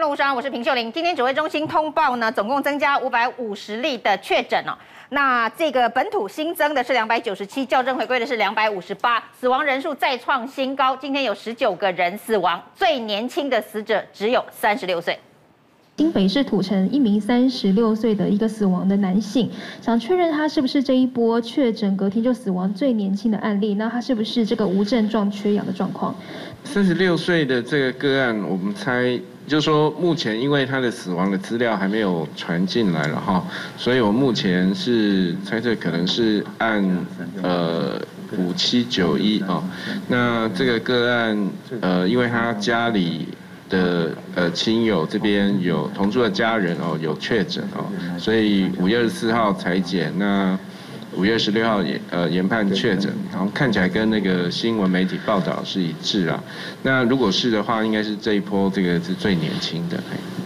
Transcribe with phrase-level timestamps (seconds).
[0.00, 0.90] 新闻无双，我是平秀玲。
[0.90, 4.72] 今天指挥中心通报呢，总共增加五百五十例的确诊哦。
[5.10, 10.96] 那这个本土新增的是两百九十七，校正回归的是两百五十八，死亡人数再创新高。
[10.96, 15.18] 今天有十九个人死亡，最年轻的死者只有三十六岁。
[15.98, 19.50] 新北市土城一名三十六岁的一个死亡的男性，
[19.82, 23.74] 想确认他是不是这一波确诊隔天就死亡最年轻的案例？
[23.74, 26.14] 那他是不是这个无症状缺氧的状况？
[26.64, 33.44] 三十六岁的这个个案，我们猜就是说，目前因为他的死亡的资料还没有传进来了哈，
[33.76, 37.04] 所以我目前是猜测可能是按
[37.42, 38.00] 呃
[38.38, 39.60] 五七九一哦，
[40.06, 41.48] 那这个个案
[41.80, 43.26] 呃，因为他家里。
[43.70, 47.86] 的呃亲友这边有同住的家人哦，有确诊哦，
[48.18, 50.58] 所以五月二十四号采检，那
[51.16, 56.42] 五月十六号也呃研判确诊，然后看起来跟那个新闻媒体报道是一致啊。
[56.82, 60.00] 那如果是的话，应该是这一波这个是最年轻的。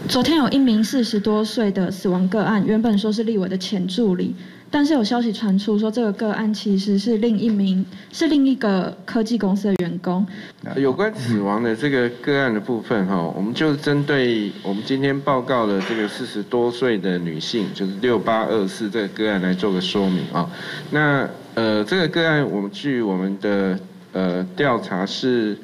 [0.09, 4.35] 昨天有一名四十多岁的死亡个案，原本说是立委的前助理。
[4.75, 10.27] 但是有消息传出说，这个个案其实是另一名，是另一个科技公司的员工。
[10.75, 20.51] 有关死亡的这个个案的部分哈，我们就针对我们今天报告的这个四十多岁的女性，就是六八二四这个个案来做个说明啊。
[20.91, 23.79] 那呃，这个个案我们据我们的
[24.11, 25.57] 呃调查是，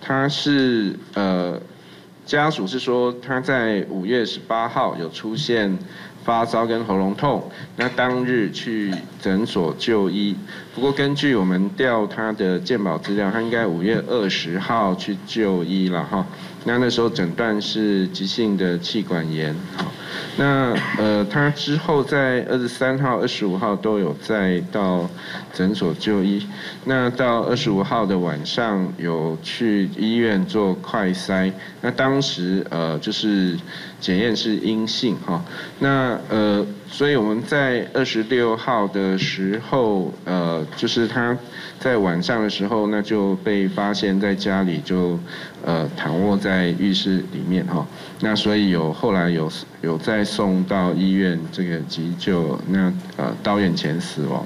[0.00, 1.56] 她是呃
[2.24, 5.78] 家属是说她在五月十八号有出现。
[6.26, 10.36] 发烧跟喉咙痛，那当日去诊所就医。
[10.74, 16.26] 不过根据我们调他的健保资料，他应该五月二十号去就医了哈。
[16.64, 19.54] 那那时候诊断是急性的气管炎。
[20.36, 25.08] 那呃，他之后在二十三号、二十五号都有再到
[25.52, 26.46] 诊所就医。
[26.84, 33.56] 那到二十五号的晚上有去医院做快筛，那当时呃就是
[34.00, 35.42] 检验是阴性哈。
[35.78, 41.36] 那呃，所以我们在二十六号的时候，呃，就是他
[41.78, 45.20] 在晚上的时候，那就被发现在家里就
[45.62, 47.86] 呃躺卧在浴室里面哈。
[48.20, 49.52] 那所以有后来有
[49.82, 54.42] 有再送到医院这个急救，那呃到院前死亡。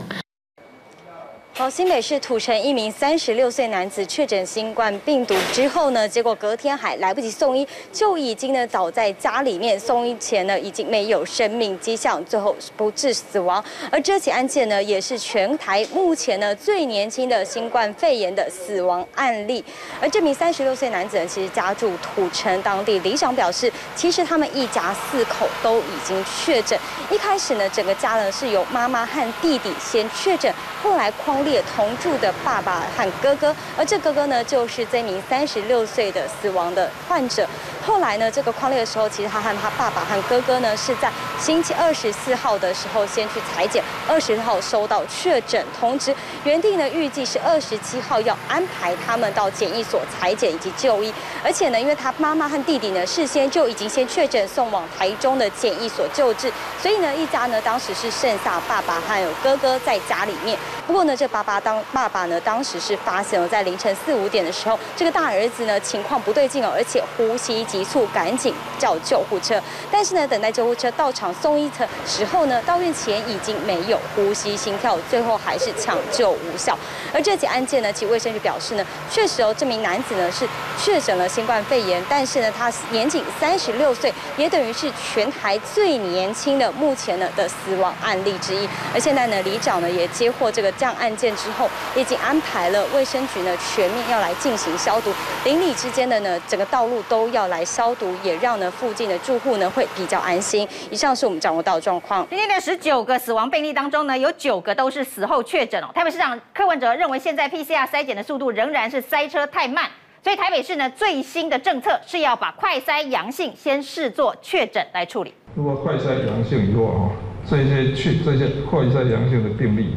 [1.60, 13.62] 好，新北市土城一名三十六岁男子确诊新冠病毒之后呢，结果隔天还来不及送医，就已经呢倒在家里面，送医前呢已经没有生命迹象，最后不治死亡。
[13.92, 19.62] 而这起案件呢，也是全台目前呢最年轻的新冠肺炎的死亡案例。
[20.00, 26.78] 而这名三十六岁男子呢，其实家住土城当地，里长表示，其实他们一家四口都已经确诊。
[27.10, 30.50] 一开始呢，整个家呢是由妈妈和弟弟先确诊，
[30.82, 37.46] 后来匡列也同住的爸爸和哥哥，而这哥哥呢，就是这名三十六岁的死亡的患者。
[37.84, 41.10] 后来呢，这个匡列的时候，其实他和他爸爸和哥哥呢，是在
[41.40, 46.14] 星期二十四号的时候先去采检，二十号收到确诊通知，
[46.44, 51.12] 原定呢预计是二十七号要安排他们到检疫所采检以及就医，
[51.42, 60.58] 而且呢，因为他妈妈和弟弟呢事先就已经先确诊送往台中的检疫所救治，所以呢一家呢当时是剩下爸爸还有哥哥在家里面。
[60.86, 67.64] 不过呢，这爸爸当爸爸呢当时是发现了在凌晨四五点的时候，这个大儿子呢情况不对劲哦，而且呼吸。
[67.70, 69.62] 急促赶紧叫救护车，
[69.92, 76.76] 但是呢，等待救护车到场送医的时候呢，到院前已经没有呼吸、心跳，最后还是抢救无效。
[77.14, 80.46] 而这起案件呢，其卫生局表示呢，确实哦，这名男子呢是
[80.82, 88.68] 确诊了新冠肺炎，但是呢，他年仅三十六岁，也等于是全台最年轻的目前呢的死亡案例之一。
[88.92, 95.12] 而现在呢，里长呢也接获这个这样案件之后，也已经安排了卫生局呢全面要来进行消毒，
[95.44, 97.64] 邻里之间的呢整个道路都要来。
[97.70, 100.66] 消毒也让呢附近的住户呢会比较安心。
[100.90, 102.26] 以上是我们掌握到的状况。
[102.30, 105.88] 今天的十九个死亡病例当中呢，有九个都是死后确诊哦。
[105.94, 109.84] 台北市长柯文哲认为，现在 PCR 筛检的速度仍然是塞车太慢，
[110.24, 115.34] 所以台北市呢最新的政策是要把快筛阳性先视作确诊来处理。
[115.54, 117.10] 如果快筛阳性以后啊，
[117.46, 119.96] 这些去这些快筛阳性的病例，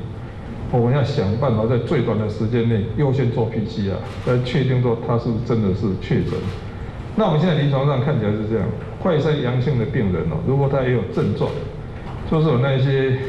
[0.73, 3.93] 我们要想办法在最短的时间内优先做 PCR，
[4.25, 6.33] 来确定说他是真的是确诊。
[7.15, 8.67] 那我们现在临床上看起来是这样，
[8.99, 11.47] 快筛阳性的病人哦，如果他也有症状，
[12.29, 13.19] 就是有那些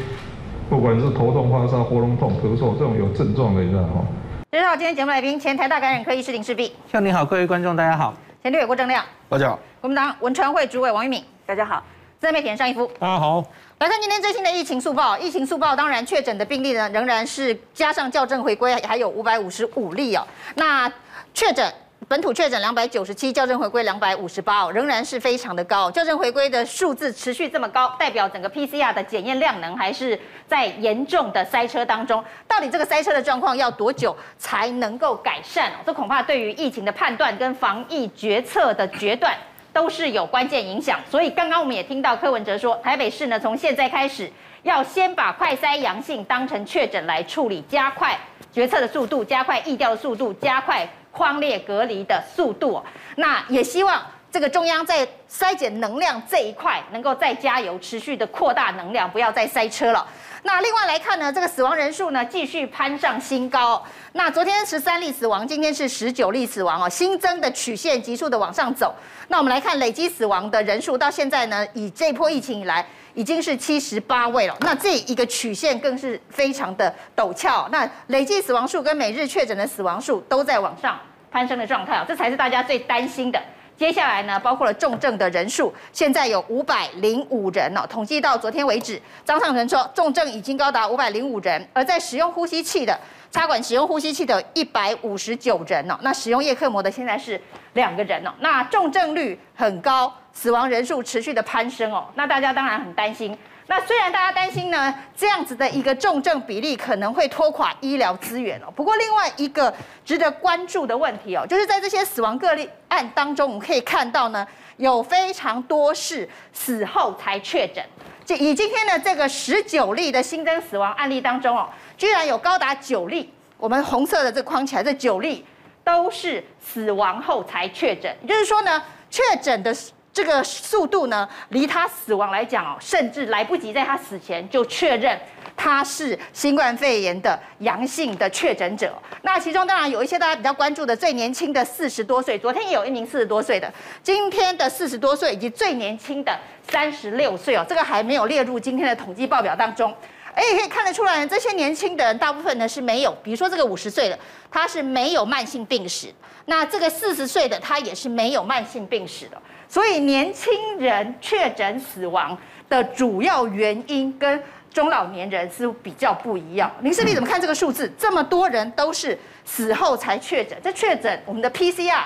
[0.70, 4.02] 不管是头痛、发烧、喉咙痛、咳嗽这种有症状的，你知道哈。
[4.50, 6.72] 介绍今天节目来宾，前台大感染科医师林世璧。
[6.90, 8.14] 向你好，各位观众大家好。
[8.42, 9.04] 前立委郭正亮。
[9.28, 9.58] 大家好。
[9.82, 11.22] 国民党文传会主委王玉敏。
[11.44, 11.84] 大家好。
[12.18, 12.90] 自媒体人尚一夫。
[12.98, 13.44] 大家好。
[13.80, 20.26] 来看今天最新的疫情速报，疫情速报当然确诊的病例呢仍然是加上校正回归还有五百五十五例哦。
[20.54, 20.90] 那
[21.34, 21.70] 确诊。
[22.08, 25.90] 本土确诊两百九十七，校正回归两百五十八，仍然是非常的高。
[25.90, 32.22] 校正回归的数字持续这么高，代表整个 PCR 的检验量能还是在严重的塞车当中。
[32.46, 35.70] 到底这个塞车的状况要多久才能够改善？
[35.86, 39.34] 这恐怕对于疫情的判断跟防疫决策的决断
[39.72, 40.98] 都是有关键影响。
[41.08, 44.30] 所以刚刚我们也听到柯文哲说，台北市呢从现在开始
[44.62, 48.18] 要先把快筛阳性当成确诊来处理，加快
[48.52, 50.86] 决策的速度，加快疫调的速度，加快。
[51.14, 52.82] 框列隔离的速度，
[53.14, 54.02] 那也希望
[54.32, 60.04] 这个中央在筛减能量这一块能够再加油，持续的扩大能量，不要再塞车了。
[60.46, 63.82] 那另外来看呢，这个死亡人数呢继续攀上新高。
[64.12, 68.94] 那昨天十三例死亡，今天是十九例死亡哦，新增的曲线急速的往上走。
[69.28, 72.86] 那我们来看累积死亡的人数，到现在呢，以这波疫情以来。
[73.16, 77.68] 已经是七十八位了，那这一个曲线更是非常的陡峭。
[77.70, 80.98] 那累计死亡数跟每日确诊的死亡数都在往上
[81.30, 83.40] 攀升的状态，这才是大家最担心的。
[83.76, 87.86] 接下来呢，包括了重症的人数，现在有五百零五人哦。
[87.88, 92.98] 统计到昨天为止，张尚成说重症已经高达五百零五人，而在使用呼吸器的
[93.30, 95.98] 插管使用呼吸器的一百五十九人哦。
[96.02, 97.40] 那使用叶克膜的现在是
[97.72, 98.32] 两个人哦。
[98.40, 100.12] 那重症率很高。
[100.36, 103.38] 死亡人数持续的攀升哦，那大家当然很担心。
[103.66, 108.70] 那虽然大家担心呢，这样子的一个重症比例可能会拖垮医疗资源哦。
[108.76, 109.72] 不过另外一个
[110.04, 114.46] 值得关注的问题哦，就是在这些死亡个例案当中，我们可以看到呢，
[114.76, 117.82] 有非常多是死后才确诊。
[118.26, 121.66] 这以今天的这个十九例的新增死亡案例当中哦，
[121.96, 125.42] 居然有高达九例，我们红色的这框起来，这九例
[125.82, 128.14] 都是死亡后才确诊。
[128.20, 129.74] 也就是说呢，确诊的。
[130.14, 135.18] 这个速度呢，离他死亡来讲哦，甚至来不及在他死前就确认
[135.56, 138.96] 他是新冠肺炎的阳性的确诊者。
[139.22, 143.68] 那其中当然有一些大家比较关注的，最年轻的四十多岁，昨天也有一名四十多岁的，
[144.04, 146.38] 今天的四十多岁以及最年轻的
[146.70, 149.92] 三十六岁哦，这个还没有列入今天的统计报表当中。
[150.32, 154.16] 哎，可以看得出来，这些年轻的人大部分呢是没有，比如说这个五十岁的，
[154.48, 156.08] 他是没有慢性病史；
[156.46, 159.40] 那这个四十岁的，他也是没有慢性病史的。
[159.74, 162.38] 所以年轻人确诊死亡
[162.68, 164.40] 的主要原因跟
[164.72, 166.70] 中老年人是比较不一样。
[166.82, 167.92] 林氏璧怎么看这个数字？
[167.98, 172.04] 这么多人都是死后才确诊，这确诊我们的 PCR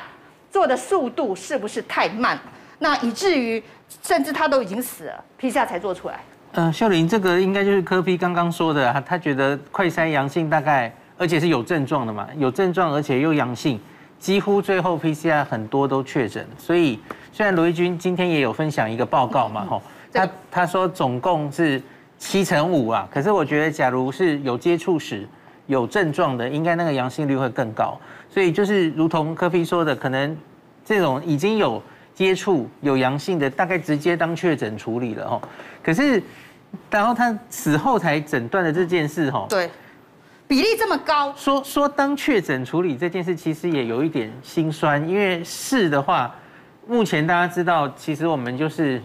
[0.50, 2.38] 做的速度是不是太慢？
[2.78, 3.62] 那以至于
[4.02, 6.18] 甚至他都已经死了，PCR 才做出来。
[6.52, 13.78] 呃，秀玲，这个应该就是柯 P 刚刚说的，他觉得快筛阳性大概，而且是有症状的嘛，有症状而且又阳性，
[14.18, 16.98] 几乎最后 PCR 很多都确诊，所以。
[17.30, 19.80] 虽然罗一钧今天也有分享一个报告嘛，吼，
[20.12, 21.80] 他他说总共是
[22.18, 25.24] 七成五啊，可是我觉得假如是有接触史、
[25.68, 27.96] 有症状的，应该那个阳性率会更高。
[28.28, 30.36] 所以就是如同柯 P 说的，可能
[30.84, 31.80] 这种已经有
[32.12, 35.40] 接触、有阳性的，大概直接当确诊处理了，吼。
[35.80, 36.20] 可是
[36.90, 39.70] 然后他死后才诊断的这件事，吼，对，
[40.48, 46.34] 比例这么高，说说当确诊处理这件事，其实也有一点心酸，因为是的话。
[46.86, 48.98] 目前大家知道，其实我们就是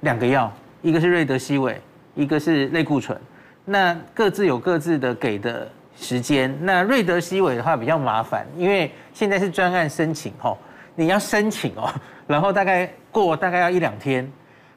[0.00, 0.52] 两个药，
[0.82, 1.80] 一个是瑞德西韦，
[2.16, 3.16] 一个是类固醇，
[3.64, 6.52] 那各自有各自的给的时间。
[6.62, 10.58] 那瑞德西韦的话比较麻烦，因为现在是专案申请哦，
[10.96, 11.88] 你要申请哦，
[12.26, 14.28] 然后大概过大概要一两天，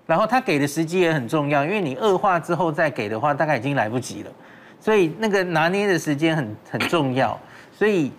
[0.06, 4.32] 然后他给的时机也很重要，因为你恶化之后再给的话，大概已经来不及了，
[4.80, 7.40] 所以那个拿捏的时间很很重要，
[7.78, 8.12] 所以。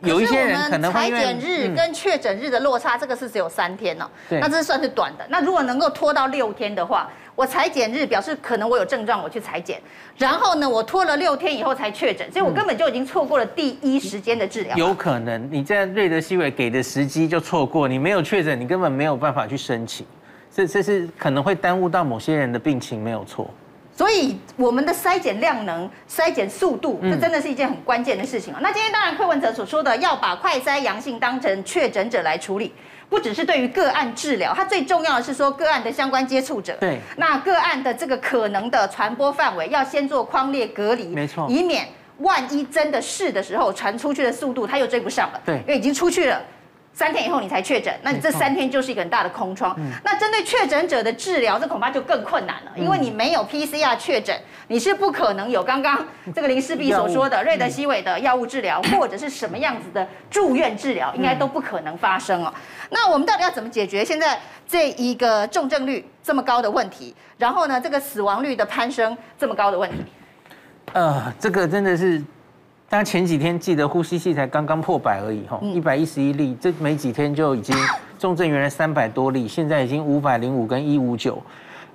[0.00, 4.04] 有一些人可能会因为采检日跟确诊日的落差，这个是只有三天哦。
[4.28, 5.24] 对，那这是算是短的。
[5.30, 9.80] 那如果能够拖到六天的话，我裁剪日表示可能我有症状，我去裁剪，
[10.18, 14.76] 然后呢，我拖了六天以后才确诊，所以我根本就已经错过了第一时间的治疗。
[14.76, 20.04] 有可能你在瑞德西韦给的时机就错过，你没有确诊，你根本没有办法去申请，
[20.54, 23.48] 这这是可能会耽误到某些人的病情，没有错。
[23.96, 28.58] 所以我们的筛检量能、筛检速度，这真的是一件很关键的事情啊。
[28.60, 32.72] 那今天当然柯文哲所说的要把快筛阳性当成确诊者来处理，
[33.08, 36.76] 不只是对于个案治疗，它最重要的是说个案的相关接触者。
[36.80, 36.98] 对。
[37.16, 41.86] 那个案的这个可能的传播范围要先做框列隔离，没错，以免
[42.18, 45.40] 万一真的是的时候传出去的速度他又追不上了。
[45.46, 46.42] 对，因为已经出去了。
[46.94, 49.76] 三天以后你才确诊，那你这三天就是一个很大的空窗。
[50.04, 54.34] 那针对确诊者的治疗，这恐怕就更困难了，因为你没有 PCR 确诊，
[54.68, 62.54] 你是不可能有刚刚这个林世璧所说的瑞德西韦的药物治疗，或者是什么样子的住院治疗，应该都不可能发生哦。
[62.90, 67.12] 那我们到底要怎么解决现在这一个重症率这么高的问题？
[67.36, 69.96] 然后呢，这个死亡率的攀升这么高的问题？
[70.92, 72.22] 呃，这个真的是
[72.88, 77.76] 大家前几天记得呼吸器才刚刚破百而已哈，一百一十一例，这没几天就已经
[78.18, 81.42] 重症原来三百多例，现在已经五百零五跟一五九。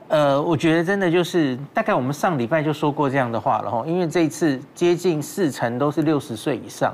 [0.10, 6.94] 呃，我觉得真的就是大概我们上礼拜就说过这样的话了哈，因为这一次接近四成都是六十岁以上，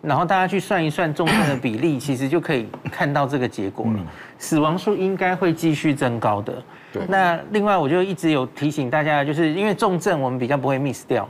[0.00, 3.98] 然后大家去算一算重症的比例， 其实就可以看到这个结果了。
[4.38, 6.62] 死亡数应该会继续增高的。
[6.92, 7.02] 对。
[7.08, 11.28] 那另外我就一直有提醒大家，就是因为重症我们比较不会 miss 掉，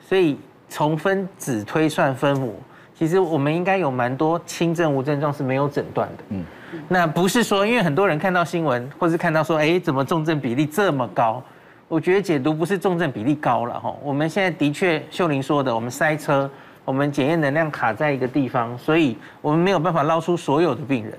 [0.00, 0.38] 所以
[0.74, 2.60] 从分子推算分母，
[2.98, 6.24] 其实我们应该有蛮多轻症无症状是没有诊断的。
[6.30, 6.44] 嗯。
[6.88, 11.40] 那不是说，因为很多人看到新闻，或是看到说，哎，怎么重症比例这么高？
[11.86, 13.94] 我觉得解读不是重症比例高了哈。
[14.02, 16.50] 我们现在的确，秀玲说的，我们塞车，
[16.84, 21.16] 我们检验能量卡在一个地方，所以我们没有办法捞出所有的病人。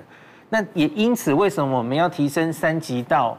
[0.50, 3.38] 那也因此，为什么我们要提升三级到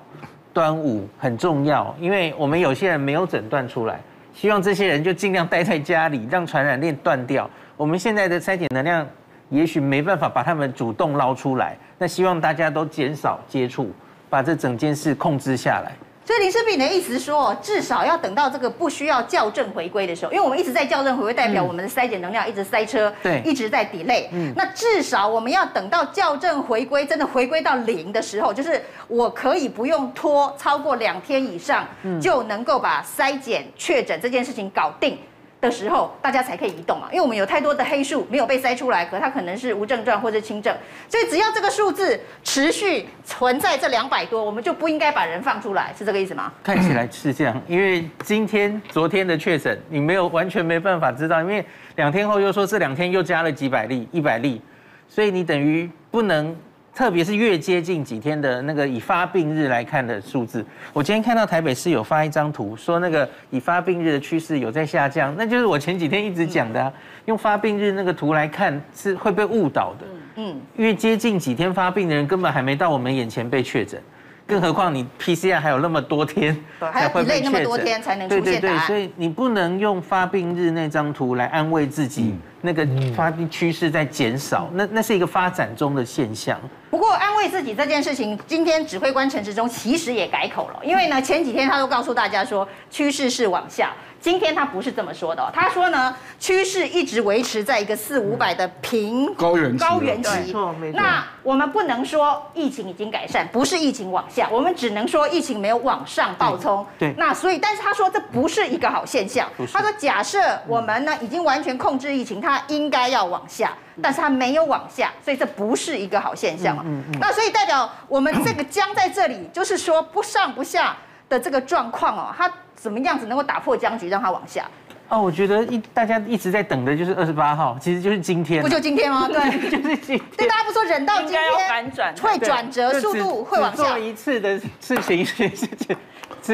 [0.51, 1.95] 端午很重要？
[2.01, 4.01] 因为我们有些人没有诊断出来，
[4.37, 7.49] 希望这些人就尽量待在家里，让传染链断掉。
[7.75, 9.05] 我们现在的筛检能量。
[9.49, 13.89] 也许没办法把他们主动捞出来，那希望大家都减少接触，
[14.29, 15.93] 把这整件事控制下来。
[16.27, 24.25] 所以林师斌的意思说，至少要等到这个不需要校正回归的时候，因为我们一直在校正回归，代表我们的筛检能量一直塞车，对，一直在 delay。
[24.33, 31.87] 嗯，那至少我们要等到校正回归真的回归到零的时候，就是我可以不用拖超过两天以上，
[32.21, 35.17] 就能够把筛检确诊这件事情搞定。
[35.59, 40.75] 的时候，大家才可以移动嘛，因为我们有太多的黑数没有被筛出来，可它可能是无症状或者轻症，
[41.09, 46.51] 所以只要这个数字持续存在这两百多，我们就不应该把人放出来，是这个意思吗？
[46.63, 54.61] 看起来是这样，因为今天、昨天的确诊，你没有完全没办法知道，因为两天后又说这两天又加了几百例、一百例，
[55.09, 56.55] 所以你等于不能。
[56.97, 66.91] 特别是越接近几天的那个以发病日来看的数字，我今天看到台北市有发一张图，说那个以发病日的趋势有在下降，那就是我前几天一直讲的啊，
[67.25, 74.01] 用发病日那个图来看是会被误导的，嗯，因为接近几天发病的人根本还没到我们眼前被确诊。
[74.47, 78.43] 更何况你 PCR 还有那么多天，还要 delay 那么多天才能出现。
[78.43, 82.33] 对对对，所以你不能用发病日那张图来安慰自己，
[82.67, 86.59] 那个发病趋势在减少，那那是一个发展中的现象。
[86.89, 93.93] 不过安慰自己这件事情，今天指挥官陈时中其实也改口了，因为呢前几天他都告诉大家说趋势是往下。
[94.19, 100.29] 今天他不是这么说的哦，他说呢，趋势一直维持在一个四五百的平高原期，高原期。
[100.39, 100.99] 没错，没错。
[100.99, 106.83] 那我们不能说疫情已经改善，不是疫情往下，我们只能说疫情没有往上暴冲。
[106.97, 107.13] 对。
[107.15, 109.47] 那所以，但是他说这不是一个好现象。
[109.71, 116.83] 他说，假设我们呢已经完全控制疫情，它应该要往下，但是它没有往下，所以这不是一个好现象嘛。
[116.85, 117.19] 嗯嗯。
[117.19, 120.97] 那所以代表我们这个僵在这里，就是说不上不下
[121.29, 122.51] 的这个状况哦，它。
[122.79, 124.63] 怎么样子能够打破僵局，让它往下？
[125.09, 128.61] 哦，我觉得一大家一直在等的就是二十八号，其实就是今天。
[128.61, 129.27] 不就今天吗？
[129.33, 130.21] 对，就是今天。
[130.37, 133.83] 对，大家不说忍到今天反转，会转折，速度会往下。
[133.83, 135.97] 做一次的事情，事情，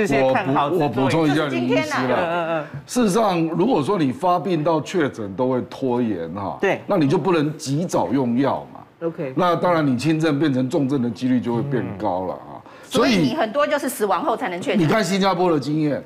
[0.01, 0.67] 事先看好。
[0.69, 2.17] 我补充一下林医师了。
[2.17, 2.65] 嗯嗯。
[2.87, 9.07] 事实上，如果说你发病到确诊都会拖延哈，对，那你就不能及早用药嘛。
[9.07, 9.33] OK。
[9.35, 12.57] 那当然，你轻症变成重症的几率就会变高了啊。
[12.83, 14.79] 所以你很多就是死亡后才能确诊。
[14.79, 16.03] 你看新加坡的经验。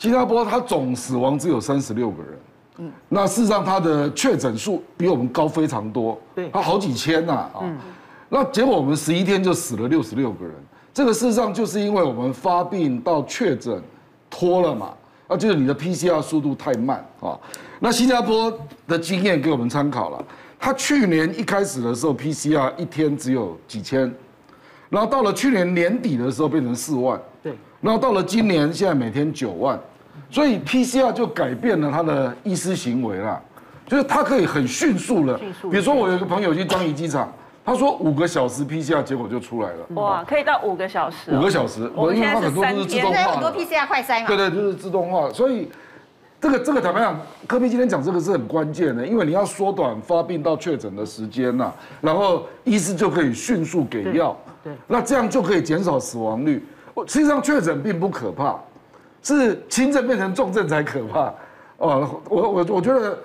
[0.00, 2.38] 新加坡它总死亡只有三十六个人，
[2.76, 7.66] 嗯，那事实上它的确诊数比我们高非常多，对，它好几千呐啊，
[8.28, 10.54] 那结果我们十一天就死了六十六个人，
[10.98, 13.80] 这个事实上就是因为我们发病到确诊
[14.28, 14.92] 拖了嘛，
[15.28, 17.38] 啊就是你的 PCR 速度太慢啊，
[17.78, 18.52] 那新加坡
[18.88, 20.24] 的经验给我们参考了，
[20.58, 24.12] 他去年一开始的时候 PCR 一天只有几千，
[24.90, 27.52] 然后到了去年年底的时候变成四万，对。
[27.80, 29.78] 然后到了今年，现在每天九万，
[30.28, 33.40] 所以 PCR 就改变了他的医师行为了，
[33.86, 35.38] 就是他可以很迅速的，
[35.70, 37.32] 比如说我有一个朋友去樟宜机场，
[37.68, 40.00] 他说五个小时 PCR 结果就出来了。
[40.00, 41.30] 哇，可以到五个小时。
[41.30, 44.26] 五个小时，我因为他很多都是自动化，很多 PCR 快筛嘛。
[44.26, 45.68] 对对，就是自动化，所以
[46.40, 51.70] 这个这个坦白讲，科比今天讲这个是很关键的，因为你要缩短发病到确诊的时间呐，
[52.00, 54.34] 然后医师就可以迅速给药，
[54.64, 56.66] 对，那这样就可以减少死亡率。
[56.94, 58.58] 我实际上确诊并不可怕，
[59.22, 61.34] 是轻症变成重症才可怕。
[61.76, 63.18] 哦，我我我觉得，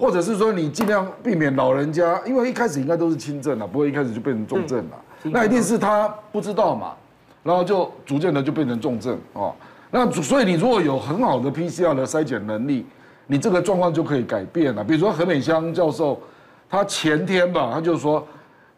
[0.00, 4.96] 或者是说你尽量避免老人家，因为一开始应该都是轻症了，不会一开始就变成重症了。
[5.24, 6.94] 那一定是他不知道嘛，
[7.42, 9.54] 然后就逐渐的就变成重症哦。
[9.90, 12.86] 那所以你如果有很好的 PCR 的筛检能力，
[13.26, 14.82] 你这个状况就可以改变了。
[14.82, 16.18] 比如说何美香教授，
[16.70, 18.26] 他前天吧，他就说，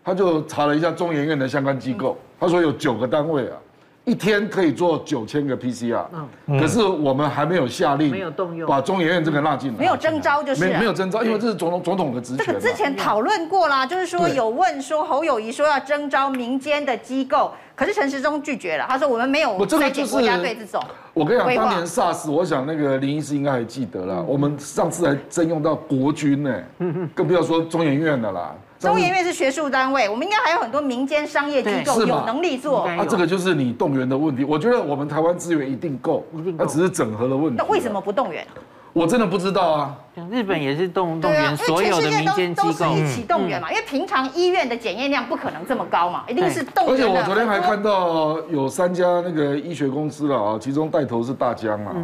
[0.03, 3.57] 他就查了一下中研院的相关机构，他说有九个单位啊。
[4.05, 12.45] 一天可以做九千个 PCR，嗯，可是我们还没有下令，没有动用，把中研院这个纳进来，没有征召就是，没没有征召，因为这是总统总统的职权。
[12.45, 20.83] 这个之前讨论过啦，就是说有问说侯友谊说要征召民间的机构，可是陈时中拒绝了，他说我们没有筛检国家队这种。
[21.15, 26.61] 我跟你讲，当年 SARS，我想那个林医师应该还记得了，我们上次还征用到国军呢，
[27.15, 28.53] 更不要说中研院的啦。
[28.89, 32.83] 中研院是学术单位，我们应该还有很多民间商业机构有能力做。
[32.83, 34.45] 啊，这个就是你动员的问题。
[34.45, 37.55] 我觉得我们台湾资源一定够，一定够，那只是整合的问题。
[37.57, 38.45] 那为什么不动员？
[38.93, 39.97] 我真的不知道啊。
[40.31, 43.71] 日本也是动动员所有的民间机构，都是一起动员嘛。
[43.71, 46.95] 因为平常医院的检验量不可能这么高嘛，一定是动员。
[46.95, 51.95] 而且我昨天还看到有三家那个医学公司了啊，其中带头是大江啊，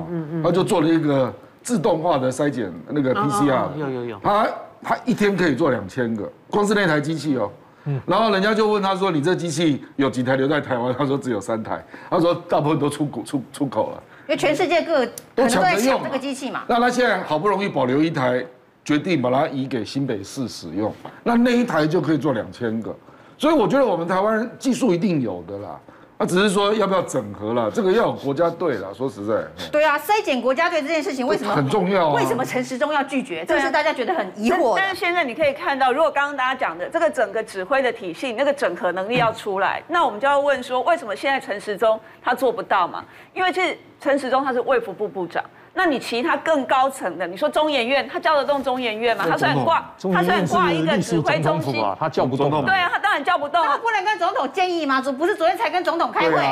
[0.43, 1.31] 他就做了一个
[1.63, 4.47] 自动化的筛检那个 PCR，有有有，他。
[4.83, 7.51] 他一天可以做两千个，光是那台机器哦。
[7.85, 8.01] 嗯。
[8.07, 16.65] 然后人家就问他说：“你这机器有几台留在台湾？”他说：“只有三台。”他说：“大部分都出国出出口了。”因为全世界各都抢着用这个机器嘛。
[16.69, 18.45] 那他现在好不容易保留一台，
[18.85, 20.93] 决定把它移给新北市使用。
[21.25, 22.95] 那那一台就可以做两千个，
[23.39, 25.81] 所以我觉得我们台湾人技术一定有的啦。
[26.19, 28.93] 他只是说要不要整合了，这个要有国家队了。
[28.93, 29.35] 说实在，
[29.71, 32.11] 对啊，筛减国家队这件事情为什么很重要？
[32.11, 33.45] 为什么陈时中要拒绝？
[33.45, 34.75] 这是大家觉得很疑惑。
[34.77, 43.05] 但是现在你可以看到，如果刚刚大家讲的这个整个指挥的体系，那个整合能力要出来，那我们就要问说，为什么现在陈时中他做不到嘛？
[43.33, 45.45] 因为其实陈时中他是卫福部部长。
[45.79, 49.25] 那你其他更高层的，你说中研院，他叫得动中研院吗？
[49.31, 52.51] 他虽然挂，他虽然挂一个指挥中心，他叫不动。
[52.67, 53.65] 对啊，他当然叫不动。
[53.65, 55.01] 他不能跟总统建议吗？
[55.17, 56.45] 不是昨天才跟总统开会。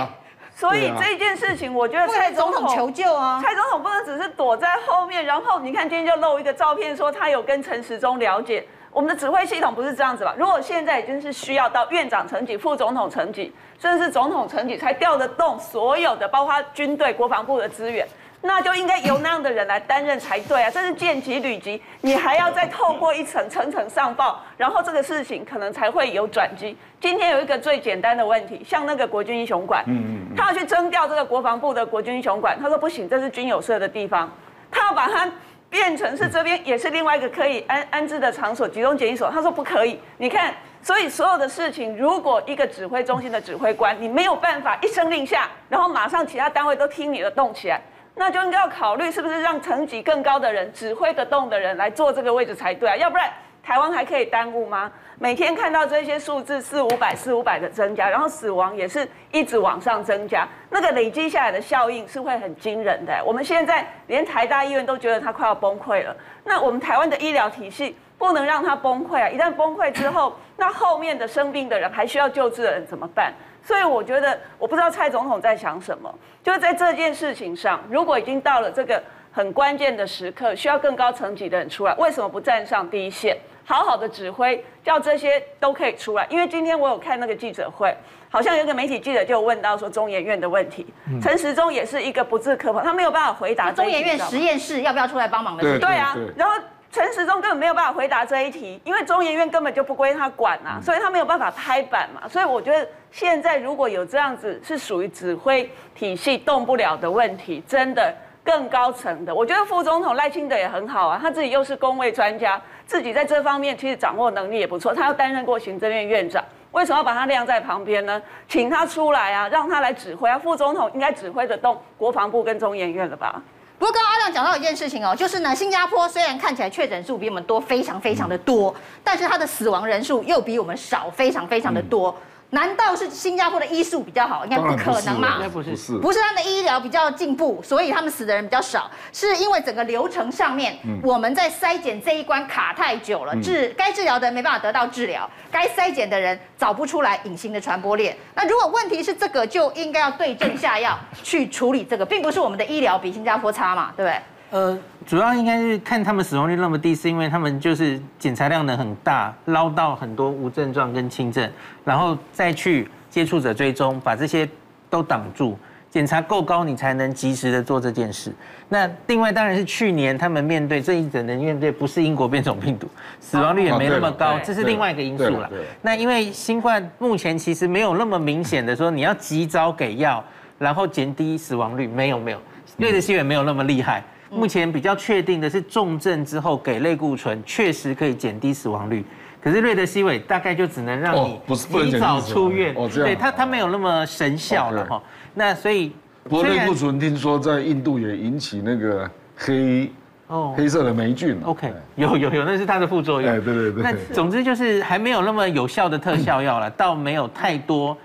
[0.54, 5.24] 所以这件事情，我觉得蔡总统求救啊，蔡总统不能只是躲在后面。
[5.24, 8.64] 然后你看今天就露一个照片，说他有跟陈时中了解。
[8.92, 10.36] 我们的指挥系统不是这样子吧？
[10.38, 18.06] 如果现在已经是需要到院长层级、副总统层级，甚至是总统层级才调得动所有的，包括军队、国防部的资源。
[18.46, 20.70] 那就应该由那样的人来担任才对啊！
[20.70, 26.76] 这是见级履级，你还要再透过一层层层上报，然后这个事情可能才会有转机。
[27.00, 34.30] 今天有一个最简单的问题，像那个国军英雄馆，嗯嗯，他要去征调这个国防部的国军英雄馆，他说不行，这是军友社的地方，
[34.70, 35.30] 他要把它
[35.68, 40.00] 变成是这边也是另外一个可以安安置的场所，集中检疫所，他说不可以。
[40.18, 47.80] 你看，所以所有的事情，如果一个指挥中心的指挥官，你没有办法一声令下，然后马上其他单位都听你的动起来。
[48.16, 53.30] 那就应该要考虑是不是让层级更高的人指挥得动的人来做这个位置才对啊，要不然
[53.62, 54.90] 台湾还可以耽误吗？
[55.18, 63.22] 每天看到这些数字四五百四五百的增加，然后死亡也是一直往上增加，那个累积下来的效应是会很惊人的。
[63.24, 69.28] 我们现在连台大医院都觉得它快要崩溃了，那我们台湾的医疗体系不能让它崩溃啊！
[69.28, 73.32] 一旦崩溃之后，那后面的生病的人还需要救治的人怎么办？
[73.66, 79.02] 所以我觉得，我不知道蔡总统在想什么，就是在这件事情上，如果已经到了这个
[79.32, 86.24] 很关键的时刻，需要更高层级的人出来，为什么不站上第一线，好好的指挥，叫这些都可以出来？
[86.30, 87.92] 因为今天我有看那个记者会，
[88.30, 90.86] 好像有个媒体记者就问到说中研院的问题，
[91.20, 93.72] 陈时中也是一个不置可否，他没有办法回答。
[93.72, 95.64] 中研院实验室要不要出来帮忙的？
[95.64, 96.54] 对对啊，然后。
[96.92, 102.26] 陈时中根本没有办法回答这一题，因为中研院根本就不归他管啊，所以他没有办法拍板嘛。
[102.26, 114.92] 所以我觉得现在如果有这样子是属于指挥体系动不了的问题，真的更高层的，我觉得副总统赖清德也很好啊，他自己又是公卫专家，自己在这方面其实掌握能力也不错。
[114.92, 118.20] 他要担任过行政院院长，为什么要把他晾在旁边呢？
[118.46, 120.38] 请他出来啊，让他来指挥啊。
[120.38, 123.42] 副总统应该指挥得动国防部跟中研院了吧？
[123.78, 132.14] 不过刚刚阿亮讲到一件事情哦，就是呢，新加坡虽然看起来确诊数比我们多非常非常的多，但是他的死亡人数又比我们少非常非常的多。
[132.50, 134.44] 难道是新加坡的医术比较好？
[134.44, 135.34] 应该不可能嘛？
[135.36, 148.16] 应该不是，不是他们的医疗比较进步，所以他们死的人比较少，是因为整个流程上面，我们在筛检这一关卡太久了，治该治疗的人没办法得到治疗，该筛检的人找不出来隐形的传播链。
[148.34, 154.20] 那如果问题是这个，就应该要对症下药去处理这个，并不是我们的医疗比新加坡差嘛，对不对？
[154.50, 161.50] 呃，主要应该是看他们死亡率那么低，是因为他们就是检查量能很大，捞到很多无症状跟轻症，
[161.84, 164.48] 然后再去接触者追踪，把这些
[164.88, 165.58] 都挡住，
[165.90, 168.32] 检查够高，你才能及时的做这件事。
[168.68, 172.88] 那另外当然是去年他们面对这一整年面对不是英国变种病毒，
[173.20, 175.50] 死亡率也没那么高，这是另外一个因素了。
[175.82, 180.24] 那因为新冠目前其实没有那么明显的说你要及早给药，
[180.56, 182.38] 然后减低死亡率，没有没有，
[182.76, 184.04] 瑞德西韦没有那么厉害。
[184.30, 189.04] 目前比较确定的是重症之后给类固醇，确实可以减低死亡率。
[189.40, 195.00] 可是瑞德西韦大概就只能让你提早出院，哦对它它没有那么神效了哈。
[195.34, 195.92] 那所以，
[196.24, 199.88] 不过类固醇听说在印度也引起那个黑
[200.26, 201.38] 哦黑色的霉菌。
[201.44, 203.44] OK，有有有，那是它的副作用。
[203.44, 203.82] 对对对。
[203.84, 207.96] 那总之就是还没有那么有效的特效药了，倒没有太多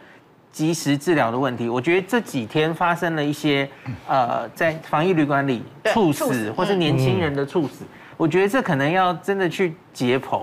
[0.51, 1.69] 及时治疗的问题。
[1.69, 3.67] 我觉得这几天发生了一些
[4.07, 7.85] 呃，在防疫旅馆里猝死或是年轻人的猝死，
[8.17, 10.41] 我觉得这可能要真的去解剖。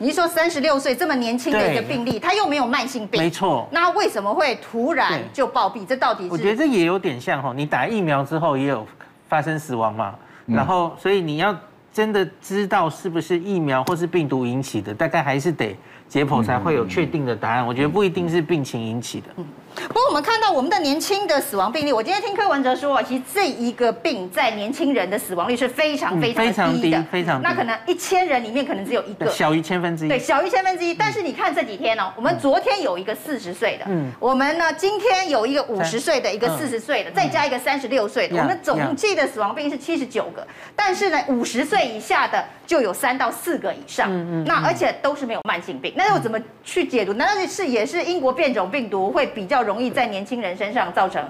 [0.00, 3.68] 你是说三十六岁这么年轻的一个病例，他又没有慢性病，没错。
[3.72, 5.84] 那为什么会突然就暴毙？
[5.84, 6.30] 这到底是？
[6.30, 8.86] 我觉得这也有点像吼，你打疫苗之后也有
[9.28, 10.14] 发生死亡嘛，
[10.46, 11.52] 然后所以你要
[11.92, 15.76] 真的知道是不是疫苗或是病毒引起的，大概还是得
[16.08, 17.66] 解剖才会有确定的答案。
[17.66, 19.26] 我觉得不一定是病情引起的。
[19.36, 19.46] 嗯。
[19.86, 27.40] 不过我们看到我们的年轻的死亡病例，我今天听柯文哲说，其实这一个病在年轻人的死亡率是非常非常低的，非常低，非常。
[27.42, 30.08] 那可能一千人里面可能只有一个，小于千分之一。
[30.08, 30.92] 对，小于千分之一。
[30.92, 40.44] 但是你看这几天哦，我们昨天有一个四十岁的，嗯，我们呢今天有一个五十岁的，一个四十岁的，再加一个三十六岁的，我们总计的死亡病例是七十九个。
[40.74, 45.92] 但是呢，五十岁以下的就有三到四个以上，嗯嗯，那而且都是没有慢性病。
[45.98, 47.12] 那又怎么去解读？
[47.14, 51.20] 难道是也是英国变种病毒会比较容易在年轻人人身上造成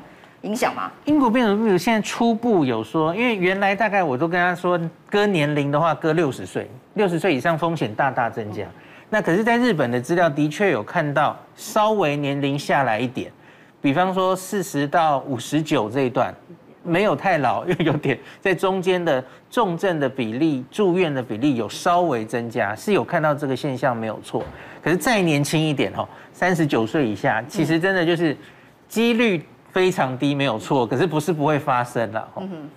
[0.42, 0.92] 影响吗？
[1.06, 4.78] 英国变种病毒现在初步有说，因为原来大概我都跟他说，
[5.08, 8.62] 割年龄的话割六十岁，六十岁以上风险大大增加。
[9.08, 13.32] 那可是，在日本的资料的确有看到稍微年龄下来一点，
[13.80, 16.34] 比方说四十到五十九这一段，
[16.88, 24.42] 没有太老，又有点在中间的重症的比例、住院的比例有稍微增加，是有看到这个现象没有错。
[24.82, 28.36] 可是再年轻一点哦，三十九岁以下，其实真的就是。
[28.88, 32.26] 几率非常低，没有错，可是不是不会发生了。
[32.36, 32.70] 嗯哼。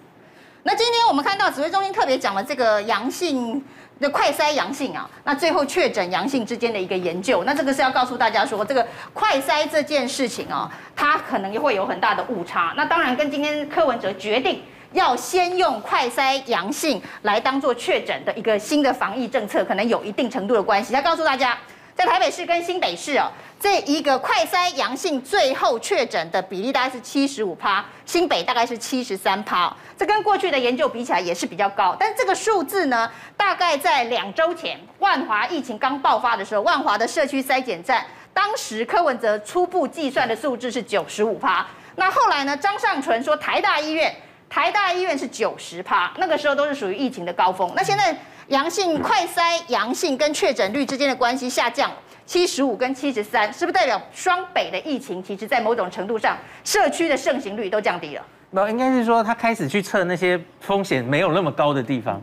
[0.64, 3.64] 那今天我们看到指挥中心特别讲了这个阳性
[4.00, 12.74] 的快筛阳性啊，那最后确诊阳性之间的一个研究，那这个是要告诉大家说，这个快筛这件事情啊，它可能也会有很大的误差。
[12.78, 14.62] 那当然跟今天柯文哲决定
[14.94, 20.94] 要先用快筛阳性来当做确诊的一个新的防疫政策，可能有一定程度的关系。
[20.94, 21.58] 要告诉大家。
[21.96, 31.96] 在台北市跟新北市哦，这一个快筛阳性最后确诊的比例大概是七十五趴，新北大概是七十三趴，这跟过去的研究比起来也是比较高。
[32.00, 41.68] 但这个数字呢，大概在两周前万华疫情刚爆发的时候，万华的社区筛检站，当时柯文哲初步计算的数字是九十五趴。
[41.98, 44.16] 那后来呢，张尚淳说台大医院，
[44.50, 47.72] 台大医院是九十趴，那个时候都是属于疫情的高峰。
[47.76, 48.18] 那现在。
[48.52, 51.90] 阳性快筛阳性跟确诊率之间的关系下降，
[52.26, 58.26] 七十五跟七十三，是不是代表双北的疫情其实在某种程度上，社区的盛行率都降低了？
[58.50, 62.22] 那应该是说他开始去测那些风险没有那么高的地方，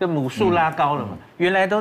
[0.00, 1.10] 就母数拉高了嘛。
[1.36, 1.80] 原来都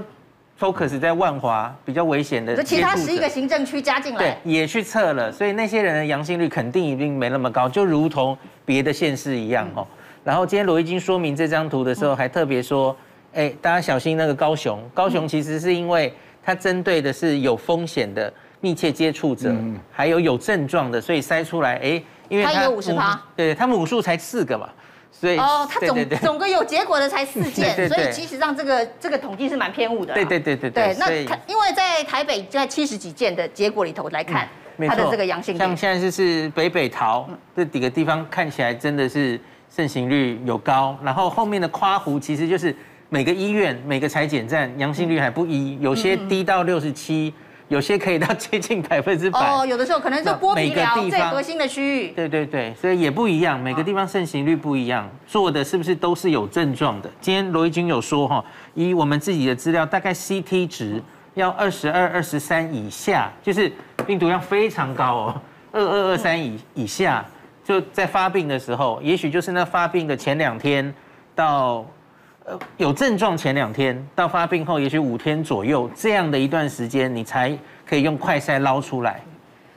[0.60, 9.88] focus 在万华比较危险的，就其他十一个行政区加进来，对，也去测了，所以那些人的阳性率肯定一定没那么高，就如同别的县市一样哦。
[10.24, 12.96] 然后今天罗一金说明这张图的时候，还特别说。
[13.34, 14.82] 哎，大家小心那个高雄。
[14.94, 16.12] 高雄其实是因为
[16.44, 19.54] 它针对的是有风险的密切接触者，
[19.92, 24.68] 还有有症状的，所以筛出来，哎，因为它有五十趴，对，他们母数才四个嘛，
[25.12, 30.14] 所以哦，它总总个有结果的才四件， 所以其实上这个这个统计是蛮偏误的。
[30.14, 30.96] 对对对对对。
[30.98, 31.12] 那
[31.48, 34.48] 因为在台北在七十几件的结果里头来看，
[34.88, 42.76] 它的这个阳性率，像现在就是北北桃这几个地方看起来真的是盛行率有高，然后后面的夸湖其实就是。
[43.10, 47.34] 每个医院、每个裁检站阳性率还不一，有些低到六十七，
[47.70, 49.40] 有些可以到 接近百分之百。
[49.40, 52.10] 哦，有的时候可能是剥皮寮最核心的区域。
[52.10, 57.10] 对对对，所以也不一样，每个地方盛行率不一样，做的是不是都是有症状的？
[57.22, 58.44] 今天罗一军有说哈，
[58.74, 61.02] 以我们自己的资料，大概 CT 值
[61.36, 63.72] 要二十二、二十三以下，就是
[64.06, 65.42] 病毒量非常高哦，
[65.72, 67.26] 二二二三以以下，
[67.64, 70.94] 就在发病的时候，也许就是那发病的前两天
[71.34, 71.86] 到。
[72.78, 79.22] 有症状前两天到发病后，也许五天左右这样的一段时间，你才可以用快筛捞出来。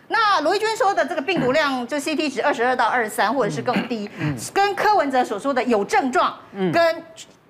[0.09, 4.09] 那罗毅军说的这个病毒量，就 CT 值二十二到二十三，或者是更低，
[4.53, 6.37] 跟柯文哲所说的有症状
[6.73, 7.05] 跟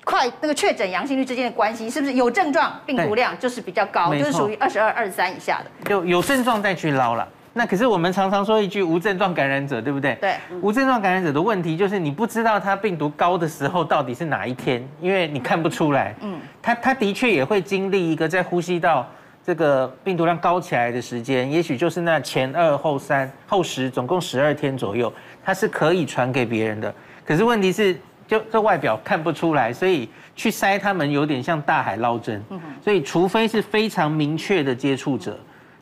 [0.04, 5.90] 快那个确诊阳性率之间的关系，是不是有症状病毒量就是比较高，就是属于二十二、二十三以下的？
[5.90, 7.28] 有有症状再去捞了。
[7.60, 10.14] 那可是我们常常说一句无症状感染者，对不对？
[10.18, 16.14] 对，无症状感染者的问题就是你不知道他病毒高的时候到底是哪一天，因为你看不出来。
[16.22, 19.06] 嗯，他他的确也会经历一个在呼吸道
[19.44, 25.12] 这个病毒量高起来的时间，也许就是那前二后三后十，总共十二天左右，
[25.44, 26.90] 它是可以传给别人的。
[27.26, 27.94] 可是问题是，
[28.26, 32.42] 就这外表看不出来，所以去筛他们有点像大海捞针。
[32.48, 35.38] 嗯，所以除非是非常明确的接触者。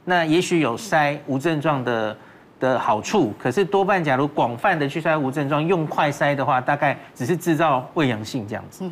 [0.08, 2.16] 那也许有筛无症状的
[2.58, 8.90] 的好处，可是多半假如广泛的去筛无症状，用快筛的话，大概只是制造伪阳性这样子。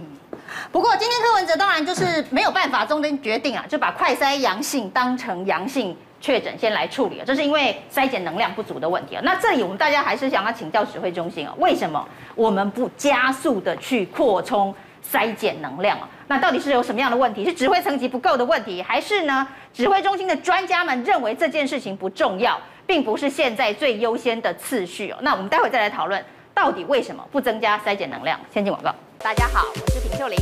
[0.71, 9.23] 不过今天柯文哲当然就是没有办法，中间决定啊，就把快筛阳性当成阳性确诊先来处理了，这是因为筛检能量不足的问题啊。
[9.25, 14.73] 那这里我们大家还是想要请教指挥中心啊，为什么我们不加速的去扩充
[15.13, 16.09] 筛减能量啊？
[16.29, 17.45] 那到底是有什么样的问题？
[17.45, 25.19] 是指挥层级不够的问题，还是呢指挥中心的专家们认为这件事情不重要，并不是现在最优先的次序哦？
[25.21, 28.39] 那我们待会再来讨论，到底为什么不增加筛减能量？
[28.53, 28.95] 先进广告。
[29.19, 30.37] 大家好，我是平秀玲。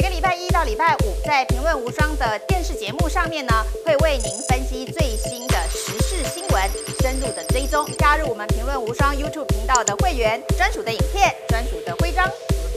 [0.00, 3.52] 每个礼拜一到礼拜五，在《评论无双》的电视节目上面呢，
[3.84, 6.62] 会为您分析最新的时事新闻，
[7.00, 7.84] 深入的追踪。
[7.98, 12.24] 加入我们《评论无双》YouTube 频道的会员，专属的影片，专属的徽章。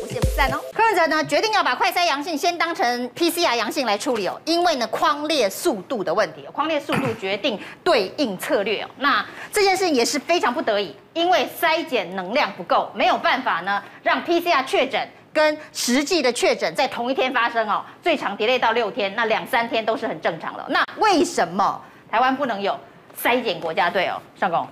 [0.01, 0.60] 不散哦。
[0.73, 8.89] 柯文哲呢决定要把快筛阳性先当成 PCR 阳性来处理哦，因为呢框列速度的问题，框列速度决定对应策略哦。
[8.97, 20.65] 那这件事情也是非常不得已，因为筛检能量不够，没有办法呢让 PCR 确诊跟实际的确诊在同一天发生哦，最长 delay 到六天，那两三天都是很正常的。
[20.70, 22.78] 那为什么台湾不能有
[23.22, 24.22] 筛检国家队哦？
[24.36, 24.67] 上公，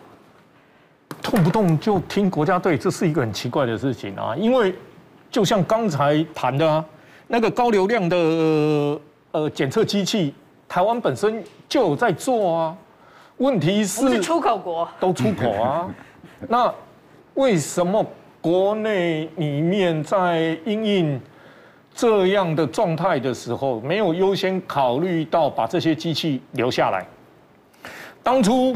[1.22, 4.74] 动不动就听国家队，这是一个很奇怪的事情啊，因为。
[5.32, 6.84] 就像刚才谈的啊，
[7.28, 8.18] 那个高流量的
[9.30, 10.34] 呃检测机器，
[10.68, 12.76] 台湾本身就有在做啊。
[13.38, 15.88] 问题是，是出口国都出口啊。
[16.48, 16.74] 那
[17.36, 18.04] 为什么
[18.42, 21.22] 国内里面在因应
[21.94, 27.06] 这样的状态的时候，没有优先考虑到把这些机器留下来？
[28.24, 28.76] 当初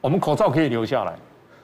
[0.00, 1.14] 我们口罩可以留下来。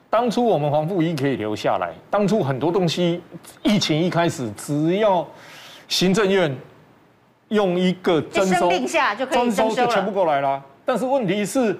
[0.09, 1.93] 当初我们防护衣可以留下来。
[2.09, 3.21] 当初很多东西，
[3.65, 5.27] 疫情一开始，只要
[5.89, 6.57] 行政院
[7.49, 8.71] 用一个征收，
[9.31, 10.63] 征收就全部过来了。
[10.85, 11.77] 但是问题是，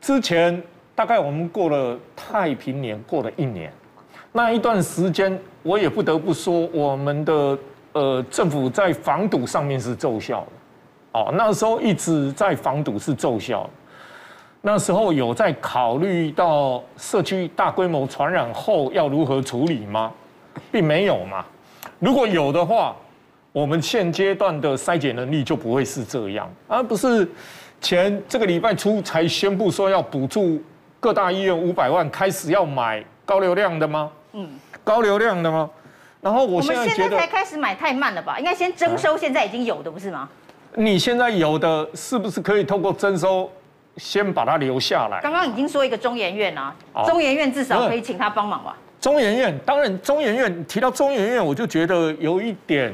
[0.00, 0.60] 之前
[0.96, 3.72] 大概我们过了太平年，过了一年，
[4.32, 7.58] 那一段时间，我也不得不说，我们的
[7.92, 11.18] 呃政府在防堵上面是奏效的。
[11.18, 13.68] 哦，那时候一直在防堵是奏效。
[14.62, 20.12] 那时候有在考虑到社区大规模传染后要如何处理吗？
[20.70, 21.44] 并没有嘛。
[21.98, 22.94] 如果有的话，
[23.52, 27.28] 我们现阶段的筛检能力就不会是这样，而不是
[27.80, 30.62] 前这个礼拜初才宣布说要补助
[31.00, 34.12] 各大医院五百万，开始要买高流量的吗？
[34.32, 34.48] 嗯，
[34.84, 35.68] 高流量的吗？
[36.20, 38.38] 然后我现在觉得，我们现在才开始买太慢了吧？
[38.38, 40.28] 应该先征收现在已经有的，不是吗？
[40.74, 43.50] 你现在有的是不是可以透过征收？
[43.96, 45.20] 先把它留下来。
[45.20, 46.74] 刚刚已经说一个中研院啊，
[47.06, 48.76] 中研院至少可以请他帮忙吧。
[49.00, 52.92] 中研院当然，中研院提到中研院，我就觉得有一点，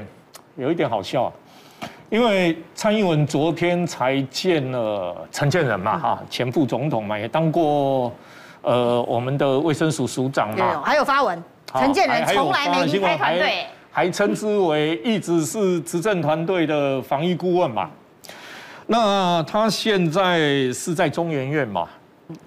[0.56, 1.32] 有一点好笑，啊
[2.08, 8.12] 因为蔡英文昨天才见了陈建仁嘛，哈，前副总统嘛，也当过
[8.66, 11.40] 呃我们的卫生署署长嘛，还有发文，
[11.72, 17.88] 陈建仁从来没离开团队，还称之为一直是执政团队的防疫顾问嘛。
[18.88, 20.38] 那他现在
[20.72, 21.88] 是在中研院嘛？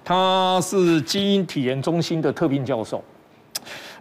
[0.04, 3.02] 他是基因体研中心的特聘教授。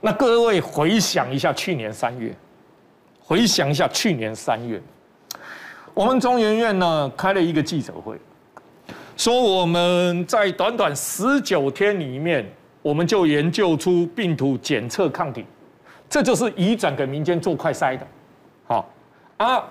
[0.01, 2.35] 那各位回想一下去年三月，
[3.21, 4.81] 回想一下去年三月，
[5.93, 8.17] 我们中研院呢开了一个记者会，
[9.19, 12.49] 说我们在短短十九天里面，
[12.81, 15.43] 我们就研究出病毒检测抗体，
[16.09, 18.07] 这就是移转给民间做快筛的，
[18.65, 18.89] 好
[19.35, 19.61] 啊。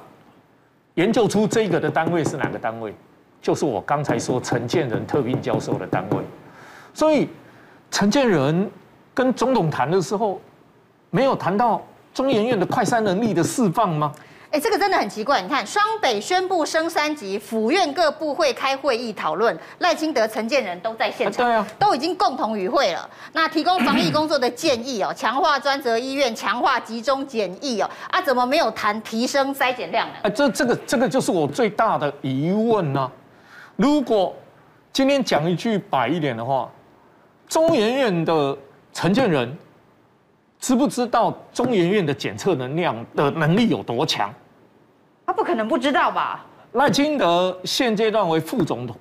[0.97, 2.93] 研究出这个的单位是哪个单位？
[3.41, 6.19] 就是我刚才说陈建仁特聘教授的单位。
[6.93, 7.27] 所以
[7.91, 8.71] 陈建仁
[9.15, 10.39] 跟总统谈的时候，
[11.09, 11.83] 没有谈到
[12.13, 14.13] 中研院的快筛能力的释放吗？
[14.51, 15.43] 哎，这个真的很奇怪。
[15.43, 23.09] 你看，双北宣布升三级，府院各部会开会议讨论，赖清德、陈建仁都在现场，对啊，都已经共同与会了。
[23.35, 30.15] 那提供防疫工作的建议哦，强化专责医院，强化集中检疫哦，啊，怎么没有谈提升筛检量呢？
[30.23, 33.13] 啊，这这个这个就是我最大的疑问呢、啊。
[33.77, 34.35] 如果
[34.95, 36.71] 今天讲一句白一点的话，
[37.47, 38.57] 中研院的
[38.95, 39.57] 陈建仁。
[40.61, 44.33] 知不知道中研院的检测能量的能力有多强？
[45.27, 46.45] 他不可能不知道吧？
[46.73, 48.97] 赖清德现阶段为副总统，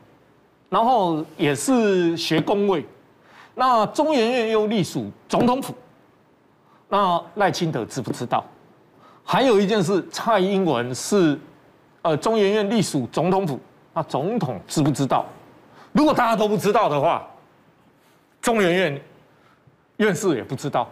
[0.69, 2.85] 然后也是学工位，
[3.55, 5.73] 那中研院又隶属总统府，
[6.89, 8.43] 那赖清德知不知道？
[9.23, 11.37] 还有一件事，蔡英文是
[12.01, 13.59] 呃中研院隶属总统府，
[13.93, 15.25] 那总统知不知道？
[15.91, 17.27] 如果大家都不知道的话，
[18.41, 19.01] 中研院
[19.97, 20.87] 院士也不知道。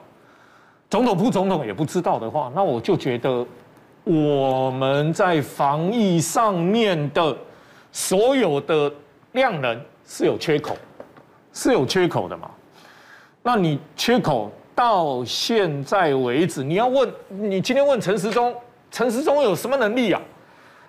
[0.89, 3.45] 总统、副总统也不知道的话，那我就觉得
[4.03, 7.35] 我们在防疫上面的
[7.91, 8.91] 所有的
[9.31, 10.77] 量能是有缺口，
[11.53, 12.49] 是有缺口的嘛。
[13.41, 18.55] 那你缺口到现在为止，你要问你今天问陈时中，
[18.91, 20.21] 陈时中有什么能力啊？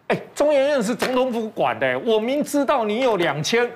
[0.09, 3.68] 哎，中研院是总统府管的，我明知道你有两千，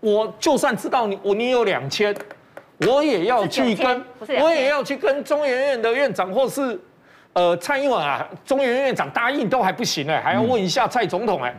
[0.00, 2.14] 我就算知道你我你有两千，
[2.86, 4.04] 我也要去跟，
[4.40, 6.80] 我也要去跟中研院的院长或是。
[7.34, 11.54] 呃，蔡英文啊，中研院院长答应都还不行哎，还要问一下蔡总统哎，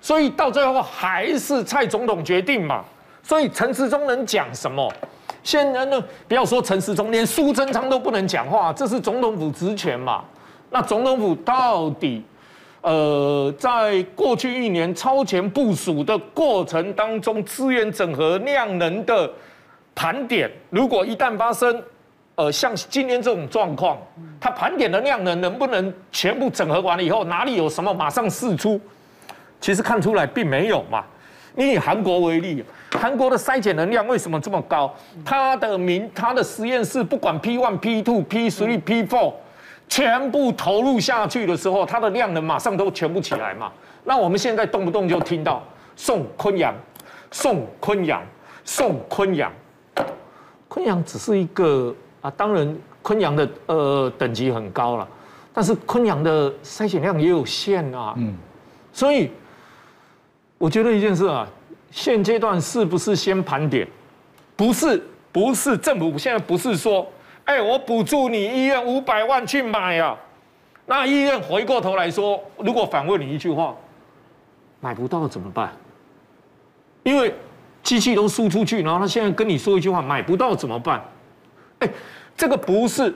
[0.00, 2.82] 所以到最后还是蔡总统决定嘛。
[3.22, 4.90] 所以陈时中能讲什么？
[5.42, 10.24] 现在呢，不要说陈时中，连苏贞昌都不能讲话，这是总统府职权嘛。
[10.70, 12.24] 那总统府到底，
[12.80, 19.30] 呃，在过去一年超前部署的过程当中，资源整合量能的
[19.98, 21.82] 盘点，如果一旦发生。
[22.36, 23.98] 呃，像今天这种状况，
[24.40, 28.80] 它盘点的量能能不能全部整合完了以后，哪里有什么马上释出？
[29.60, 31.04] 其实看出来并没有嘛。
[31.56, 34.94] 你以韩国为例，韩国的筛检能量为什么这么高？
[35.24, 39.34] 它的民，它的实验室不管 P one、P two、P three、P four，
[39.88, 43.72] 全部投入下去的时候，它的量能马上都全部起来嘛。
[44.04, 45.60] 那我们现在动不动就听到
[45.96, 46.72] 送昆阳，
[47.32, 48.22] 送昆阳，
[48.64, 49.52] 送昆阳，
[50.68, 51.94] 昆阳只是一个。
[52.20, 55.06] 啊，当然，昆阳的呃等级很高了，
[55.54, 58.12] 但是昆阳的筛选量也有限啊。
[58.16, 58.34] 嗯，
[58.92, 59.30] 所以
[60.58, 61.46] 我觉得一件事啊，
[61.92, 63.86] 现阶段是不是先盘点？
[64.56, 67.06] 不是，不是政府现在不是说，
[67.44, 70.18] 哎、欸，我补助你医院五百万去买啊。
[70.86, 73.76] 那医院回过头来说，如果反问你一句话，
[74.80, 75.70] 买不到怎么办？
[77.04, 77.32] 因为
[77.82, 81.02] 机器都输出去，然后他现在跟你说一句话，买不到怎么办？
[81.78, 81.88] 哎，
[82.36, 83.14] 这个不是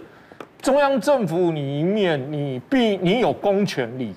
[0.61, 4.15] 中央政府里面，你必你有公权力，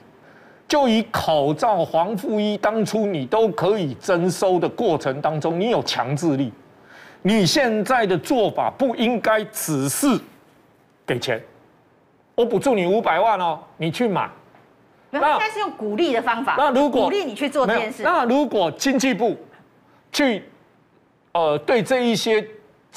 [0.68, 6.54] 就以口罩、防护衣当初你都可以征收的过程当中，你有强制力。
[7.22, 10.08] 你现在的做法不应该只是
[11.08, 11.44] 给钱，
[12.36, 14.30] 我补助你五百万哦，你去买。
[15.10, 16.56] 那应该是用鼓励的方法。
[16.56, 19.36] 那如果鼓励你去做这件事，那如果经济部
[20.16, 20.44] 去
[21.34, 22.44] 呃对这一些。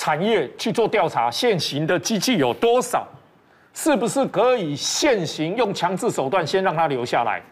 [0.00, 3.04] 产业去做调查，现行的机器有多少？
[3.74, 7.42] 是不是可以现行用强制手段先让它留下来？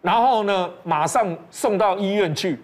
[0.00, 2.58] 然后呢，马上送到医院去，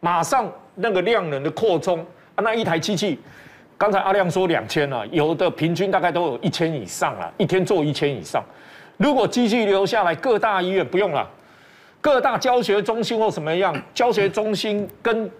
[0.00, 1.98] 马上那个量能的扩充
[2.34, 3.20] 啊，那一台机器，
[3.76, 8.42] 刚才阿亮说两千了，有的平均大概都有一千以上了，一天做一千以上。
[8.96, 11.28] 如果机器留下来，各大医院不用了，
[12.04, 15.30] 各大教学中心或什么样， 教学中心跟。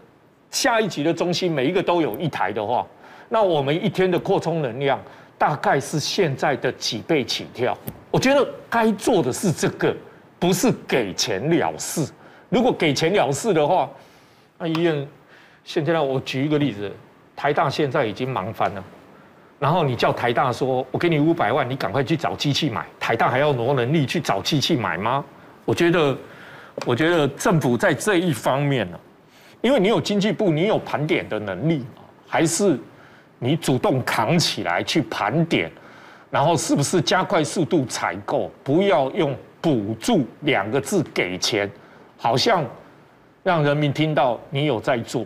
[0.50, 2.86] 下一级的中心每一个都有一台的话，
[3.28, 5.02] 那我们一天的扩充能量
[5.36, 7.76] 大概是现在的几倍起跳。
[8.12, 9.92] 我觉得该做的是这个，
[10.38, 12.08] 不是给钱了事。
[12.50, 13.90] 如果给钱了事的话，
[14.58, 15.04] 那医院
[15.64, 16.88] 现在我举一个例子，
[17.34, 18.84] 台大现在已经忙翻了。
[19.58, 22.86] 然后你叫台大说，我给你五百万，你赶快去找机器买。
[23.00, 25.24] 台大还要挪能力去找机器买吗？
[25.64, 26.16] 我觉得，
[26.86, 28.98] 我觉得政府在这一方面呢。
[29.62, 31.86] 因为你有经济部，你有盘点的能力，
[32.28, 32.78] 还是
[33.38, 35.72] 你主动扛起来去盘点，
[36.30, 38.50] 然后是不是加快速度采购？
[38.62, 41.70] 不要用补助两个字给钱，
[42.18, 42.62] 好像
[43.42, 45.24] 让人民听到你有在做。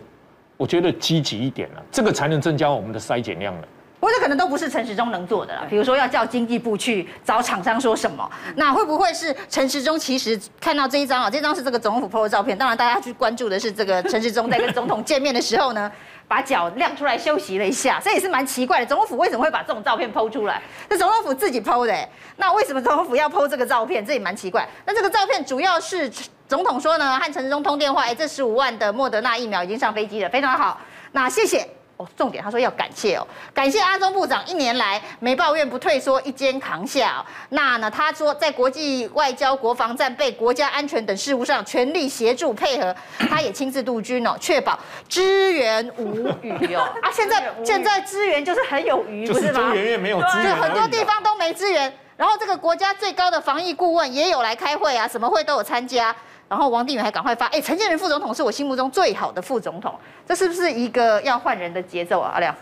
[0.55, 3.67] 我觉得积极一点了，这个才能增加我们的筛检量了。
[3.99, 11.29] 不过这可能都不是陈时中能做的了，比如说要叫经济部去找厂商说什么，那会不会是陈时中其实看到这一张啊？
[11.29, 15.91] 这张是这个总统府 PO 的照片，当然大家去关注的是这个陈时中在跟总统见面的时候呢，
[16.29, 18.85] 把脚亮出来休息了一下，这也是蛮奇怪的。
[18.85, 20.61] 总统府为什么会把这种照片 PO 出来？
[20.89, 24.05] 是总统府自己 PO 的，那为什么总统府要 PO 这个照片？
[24.05, 24.65] 这也蛮奇怪。
[24.85, 26.09] 那这个照片主要是
[26.47, 30.79] 总统说呢，和陈时中通电话，哎，这十五万的莫德纳疫苗已经上飞机了，非常好。
[31.11, 31.78] 那谢谢。
[31.99, 37.19] 哦，重点他说要感谢哦，感谢阿中部长一年来没抱怨不退缩，一肩扛下哦。
[37.49, 42.95] 那呢，他说在国际外交、国防战备、国家安全等事务上全力协助配合，
[43.29, 46.87] 他也亲自督军哦，确保支援无虞哦。
[47.03, 49.59] 啊，现在现在支援就是很有余，不是吗？
[49.59, 51.93] 中研院没有支援，很多地方都没支援。
[52.15, 56.15] 然后这个国家最高的防疫顾问也有来开会啊，什么会都有参加。
[56.49, 59.93] 然后王定宇还赶快发，哎，陈建仁副总统是我心目中最好的副总统，
[60.25, 62.31] 这是不是一个要换人的节奏啊？
[62.33, 62.55] 阿亮，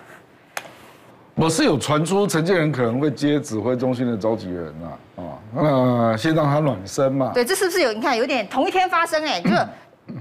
[1.35, 5.21] 我是有传出陈建仁可能会接指挥中心的召集人啊，啊，
[5.55, 7.31] 那先让他暖身嘛。
[7.33, 7.93] 对，这是不是有？
[7.93, 9.49] 你看有点同一天发生哎，就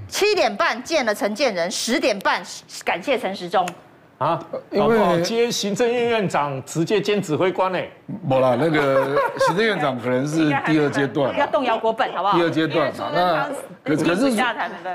[0.07, 2.41] 七点半见了陈建仁，十点半
[2.85, 3.67] 感谢陈时中。
[4.17, 4.39] 啊，
[4.71, 7.79] 因为接行政院院长直接兼指挥官呢？
[8.27, 9.15] 没啦，那个
[9.47, 12.37] 行政院长可能是第二阶段，要动摇国本，好不好？
[12.37, 13.47] 第二阶段嘛，那
[13.83, 14.35] 可可是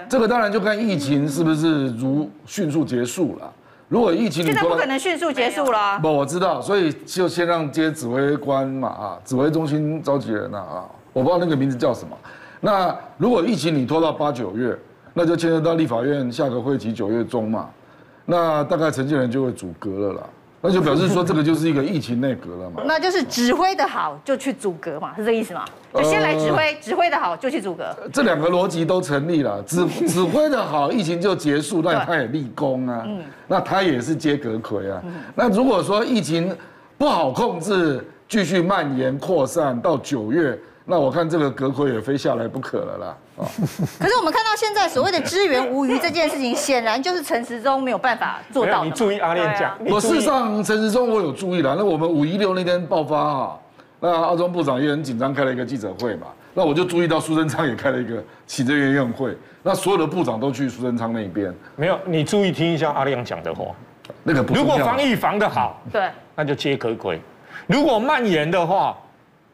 [0.08, 3.52] 这个当然就看疫情是不是如迅速结束了。
[3.88, 6.00] 如果疫情现在不可能迅速结束了。
[6.00, 12.16] 不，我知道，所以就先让接指挥官嘛啊，指挥中心召集人呐啊，我不知道那个名字叫什么。
[12.58, 14.76] 那如果疫情你拖到八九月，
[15.12, 17.68] 那就牵涉到立法院下个会期九月中嘛，
[18.32, 20.22] 那大概陈建仁就会阻隔了啦。
[20.62, 22.82] 那就表示说，这个就是一个疫情内阁了嘛？
[22.86, 25.64] 那就是指挥的好就去阻隔嘛，是这个意思吗？
[25.92, 27.84] 就先来指挥，呃、指挥的好就去阻隔。
[28.10, 33.02] 这两个逻辑都成立了，指指挥的好，疫情就结束，那他也立功啊。
[33.04, 33.22] 嗯。
[33.48, 35.02] 那他也是接阁魁啊。
[35.04, 35.12] 嗯。
[35.34, 36.56] 那如果说疫情
[36.96, 40.58] 不好控制，继续蔓延扩散到九月。
[40.84, 43.16] 那我看这个阁揆也非下来不可了啦。
[44.00, 48.84] 可是我们看到现在所谓的支援无虞这件事情，显然就是陈时中没有办法做到。
[48.84, 51.76] 你注意阿亮讲，我事实上陈时中我有注意了。
[51.76, 53.60] 那我们五一六那天爆发哈，
[54.00, 56.26] 那阿中部长也很紧张，开了一个记者会嘛。
[56.52, 61.54] 那我就注意到苏贞昌也开了一个行政院院会，那所有的部长都去苏贞昌那边。
[61.76, 63.66] 没有，你注意听一下阿亮讲的话。
[64.24, 67.16] 那个如果防疫防得好，对，那就接阁揆；
[67.68, 68.96] 如果蔓延的话。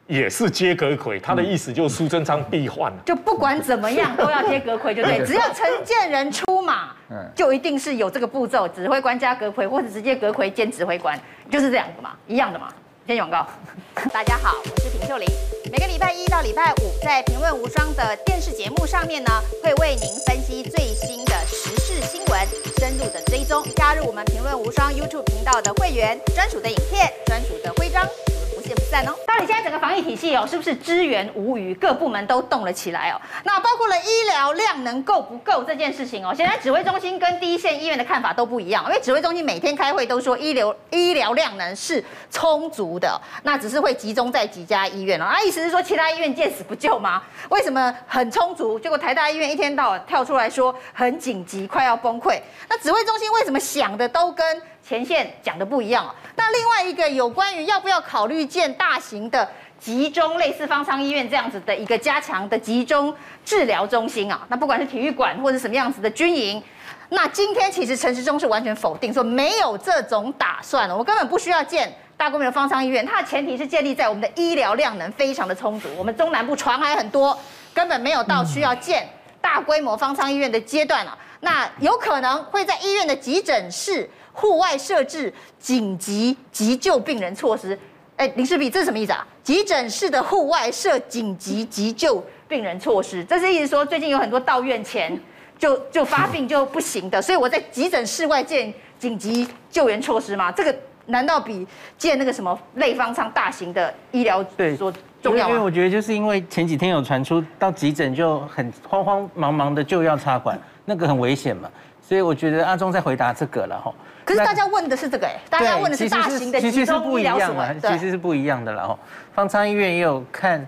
[0.08, 6.96] 也是接阁魁，他的意思就是苏贞昌必换，就不管怎么样都要接阁魁，就对，只要陈建仁出马，
[7.34, 11.18] 就一定是有这个步骤，指挥官加阁魁，或者直接阁魁兼指挥官，
[11.50, 12.72] 就是这样子嘛，一样的嘛。
[13.06, 13.46] 先广告，
[14.12, 15.28] 大家好，我是平秀玲，
[15.70, 19.30] 每个礼拜一到礼拜五在评论无双的电视节目上面呢，
[19.62, 22.40] 会为您分析最新时事新闻，
[22.78, 28.06] 深入的追踪，加入我们评论无双 YouTube 频道的会员，专属的影片，专属的徽章。
[28.30, 29.14] 我们不见不散哦！
[29.26, 31.74] 到底现在整个防疫体系哦，是不是支援无虞？
[31.74, 33.20] 各部门都动了起来哦。
[33.44, 38.84] 那包括了医疗量能够不够这件事情哦，现在指挥中心跟第一线医院的看法都不一样。
[38.86, 45.24] 因为指挥中心每天开会都说医疗医疗量能是充足的，那只是会集中在几家医院哦。
[45.24, 47.22] 啊，意思是说其他医院见死不救吗？
[47.50, 48.78] 为什么很充足？
[48.78, 52.40] 结果台大医院一天到晚跳出来说很紧急，快要崩溃。
[52.70, 59.46] 那指挥中心为什么想的都跟前线讲的不一样啊，那另外一个有关于要不要考虑建大型的
[59.78, 63.14] 集中类似方舱医院这样子的一个加强的集中
[63.44, 66.62] 治疗中心啊，那不管是体育馆或者什么样子的军营，
[67.10, 77.38] 那今天其实陈时中是完全否定说没有这种打算，我根本不需要建大规模的方舱医院，它的前提是建立在我们的医疗量能非常的充足，我们中南部船还很多，
[77.74, 79.06] 根本没有到需要建
[79.40, 84.08] 大规模方舱医院的阶段啊，那有可能会在医院的急诊室。
[84.40, 87.76] 户外设置紧急急救病人措施，
[88.16, 89.26] 哎，林世璧，这是什么意思啊？
[89.42, 95.20] 急诊室的户外设紧急急救病人措施，这是意思说最近有很多到院前
[95.58, 100.52] 就就发病就不行的，所以我在急诊室外建紧急救援措施吗？
[100.52, 100.72] 这个
[101.06, 101.66] 难道比
[101.96, 105.54] 建那个什么类方舱大型的医疗对说重要吗？
[105.54, 111.68] 因为我觉得就是因为前几天有传出到急诊就很慌慌忙忙的就要插管，那个很危险嘛，
[112.00, 113.92] 所以我觉得阿忠在回答这个了哈。
[114.24, 117.54] 可是大家问的是这个哎，大家问的是大型的集中医疗所，
[117.90, 118.98] 其实是不一样的了哈。
[119.34, 120.66] 方舱医院也有看，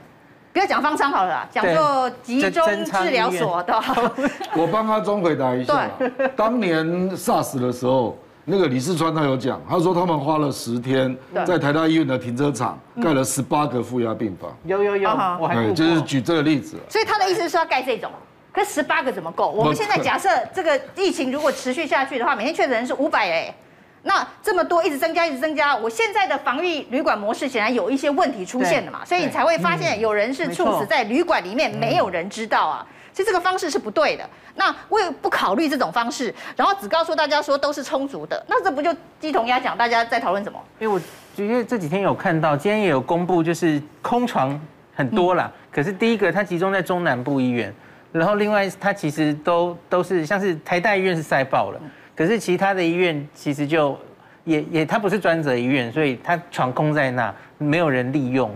[0.53, 3.79] 不要讲方舱好了啦，讲做集中治疗所的。
[4.57, 5.91] 我帮阿忠回答一下，
[6.35, 11.17] 当年 SARS 的时候，那个李世川他有讲，他说他们花了十天
[11.47, 14.51] 在台大医院的停车场盖了十八个负压病房。
[14.65, 16.77] 有有有，我还就是举这个例子。
[16.89, 18.11] 所以他的意思是说要盖这种。
[18.53, 19.49] 可十八个怎么够？
[19.49, 23.55] 我们现在假设这个疫情如果持续下去的话，每天确诊人是五百哎，
[24.03, 34.29] 那这么多一直增加一直增加，我现在的防疫旅馆模式显然有一些问题出现了嘛，所以你才会发现有人是猝死在旅馆里面，没有人知道啊，其实这个方式是不对的。
[34.57, 39.77] 那为不考虑这种方式，然后只告诉大家说都是充足的，那这不就鸡同鸭讲？
[39.77, 40.61] 大家在讨论什么？
[40.79, 41.01] 因为我
[41.35, 44.61] 觉得这几天有看到，今天也有公布，就是空床
[44.95, 47.73] 很多啦，可是第一个它集中在中南部医院。
[48.13, 51.81] 然后另外，它其实都都是像是台大医院是塞爆了，
[52.17, 53.97] 可是其他的医院其实就
[54.45, 58.53] 也也它不是专责医院，所以它床空在那，没有人利用。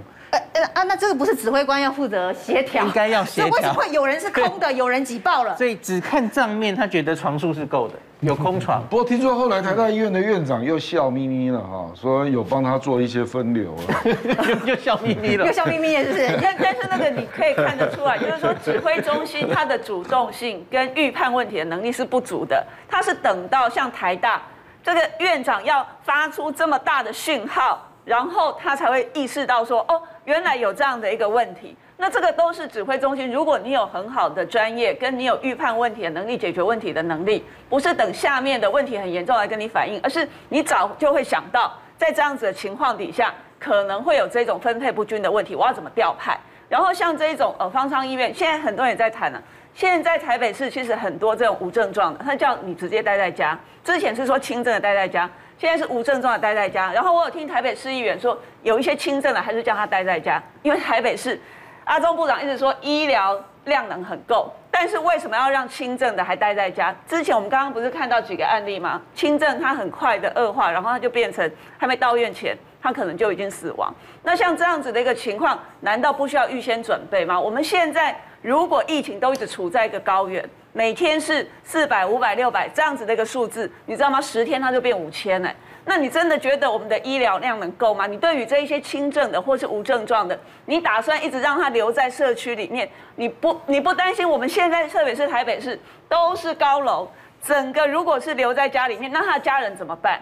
[0.52, 2.84] 呃啊，那这个不是指挥官要负责协调？
[2.84, 3.50] 应该要协 调。
[3.50, 5.56] 为什么会有人是空的，有人挤爆了？
[5.56, 8.82] 所以只看账面，他觉得床数是够的，有空床。
[8.90, 16.38] 不过听说后来台大医院的院长又笑眯眯了哈，说有帮他做一些分流了， 又笑眯眯了，又笑眯眯了，是不是？
[16.40, 24.42] 但但是那个你可以看得出来，就是说指挥中心它的主动性跟预判问题的能力是不足的，他是等到像台大
[24.82, 27.90] 这个院长要发出这么大的讯号。
[28.04, 31.76] 然后他才会意识到说，哦，原来有这样的一个问题。
[31.96, 46.36] 那这个都是指挥中心，如果你有很好的专业，跟你有预判问题的能力、解决问题的能力，不是等下面的问题很严重来跟你反映，而是你早就会想到，在这样子的情况底下，可能会有这种分配不均的问题，我要怎么调派？
[46.68, 49.40] 然后像这一种呃方舱医院，现在很多人也在谈了，
[49.72, 53.56] 现在台北市其实很多这种无症状的，他叫你直接待在家。
[53.84, 56.92] 之前是说轻症的待在家，现在是无症状的待在家。
[56.92, 61.40] 然后我有听台北市议员说，有一些轻症的还是叫他待在家，因为台北市
[61.84, 66.94] 阿中部长一直说医疗量能很够，但是为什么要让轻症的还待在家？
[67.06, 69.00] 之前我们刚刚不是看到几个案例吗？
[69.14, 73.94] 轻症他很快的恶化，然后他就变成还没到院前，他可能就已经死亡。
[74.22, 77.40] 那像这样子的一个情况，难道不需要预先准备吗？
[77.40, 78.14] 我们现在。
[78.44, 80.46] 如果疫情都一直处在一个高原，
[80.76, 84.20] 每天是四百、五百、六百这样子的一个数字，你知道吗？
[84.20, 85.48] 十天它就变五千了，
[85.84, 88.08] 那你真的觉得我们的医疗量能够吗？
[88.08, 92.90] 你对于这一些轻症的或是无症状的，你打算一直让他留在社区里面？
[93.14, 97.08] 你不你不担心我们现在特别是台北市都是高楼，
[97.40, 100.20] 整个如果是留在家里面，那他的家人怎么办？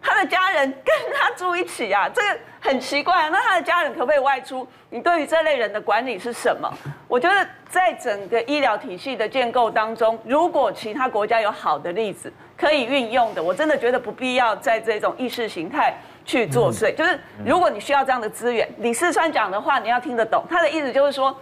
[0.00, 3.28] 他的家人跟他住一起啊，这个很奇怪啊。
[3.28, 4.66] 那他的家人可不可以外出？
[4.90, 6.72] 你对于这类人的管理是什么？
[7.08, 15.94] 我觉得在整个医疗体系的建构当中，如果其他国家有好的例子可以运用的，我真的觉得不必要在这种意识形态
[16.24, 16.94] 去作祟。
[16.94, 20.44] 就是如果你需要这样的资源，李四川讲的话你要听得懂。
[20.48, 21.36] 他的意思就是说。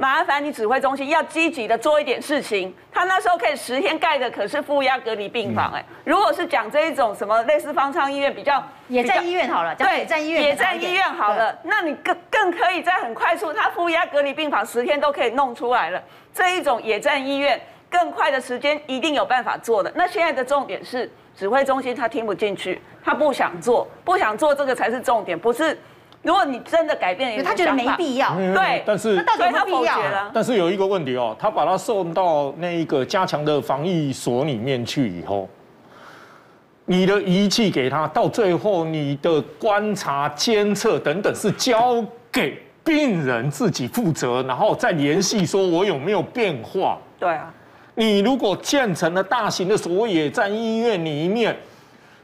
[0.00, 2.74] 麻烦你指挥中心要积极的做一点事情。
[2.90, 16.02] 他那时候可以十天盖的可是负压隔离病房，哎，如果是讲这一种什么类似方舱医院比较野战医院好了，对，野战医院野战医院好了，那你更更可以在很快速，他负压隔离病房十天都可以弄出来了。
[16.32, 19.92] 这一种野战医院更快的时间一定有办法做的。
[19.94, 25.78] 那现在的重点是指挥中心他听不进去，他不想做，不想做这个才是重点，不是。
[26.22, 30.30] 如果你真的改变，他觉得没必要，对，但是那到底有没有必要？
[30.34, 35.48] 但是有一个问题哦，他把他送到那一个加强的防疫所里面去以后，
[36.84, 46.98] 你的仪器给他，到最后你的观察、监测等等是交给病人自己负责，然后再联系说我有没有变化。
[47.18, 47.50] 对啊，
[47.94, 51.56] 你如果建成了大型的所谓野战医院里面，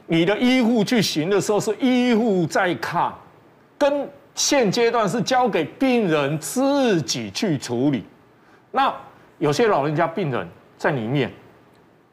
[0.05, 3.11] 你的医护去巡的时候是医护在看。
[3.77, 8.03] 跟现阶段是交给病人自己去处理，
[8.71, 8.93] 那
[9.39, 10.47] 有些老人家病人
[10.77, 11.31] 在里面，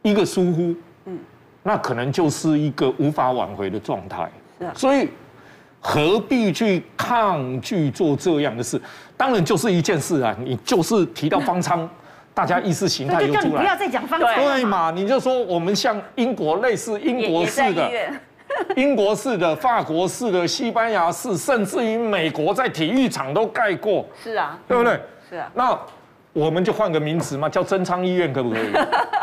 [0.02, 1.18] 一个疏忽，嗯，
[1.62, 4.30] 那可能就是一个无法挽回的状态。
[4.58, 5.08] 是啊，所以
[5.80, 8.80] 何必去抗拒做这样的事？
[9.16, 11.88] 当然就是一件事啊，你就是提到方舱，
[12.32, 14.90] 大家意识形态又出来，你不要再讲方舱，对嘛？
[14.90, 17.90] 你就说我们像英国类似英国式的。
[18.76, 24.04] 英国式的、法国式的、西班牙式，甚至于美国在体育场都盖过。
[24.22, 25.00] 是啊，对不对？
[25.28, 25.50] 是啊。
[25.54, 25.78] 那
[26.32, 28.72] 我们就换个名词嘛，叫真昌医院，可不可以？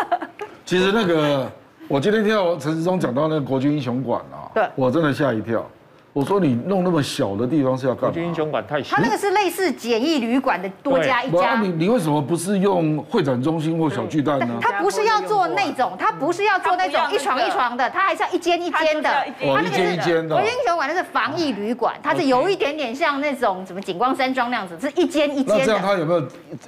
[0.66, 1.50] 其实那个，
[1.88, 5.66] 我今天听到陈时中讲到那个国军英雄馆啊，对，我真的吓一跳。
[6.14, 8.22] 我说你弄那么小的地方是要干嘛？
[8.22, 8.98] 英雄馆太小。
[8.98, 11.62] 他那个是类似简易旅馆的多加一家。
[11.62, 14.60] 你你为什么不是用会展中心或小巨蛋呢？
[14.62, 19.10] 他不是要做那种，他不是要做那种一床一床的，他还是要一间一间的。
[19.42, 20.36] 哦，一间一间的。
[20.36, 25.58] 国军英雄馆那是防疫旅馆，它是有一点点像那种什么景光山庄那样子，是一间一间的。
[25.60, 26.22] 那这样它有没有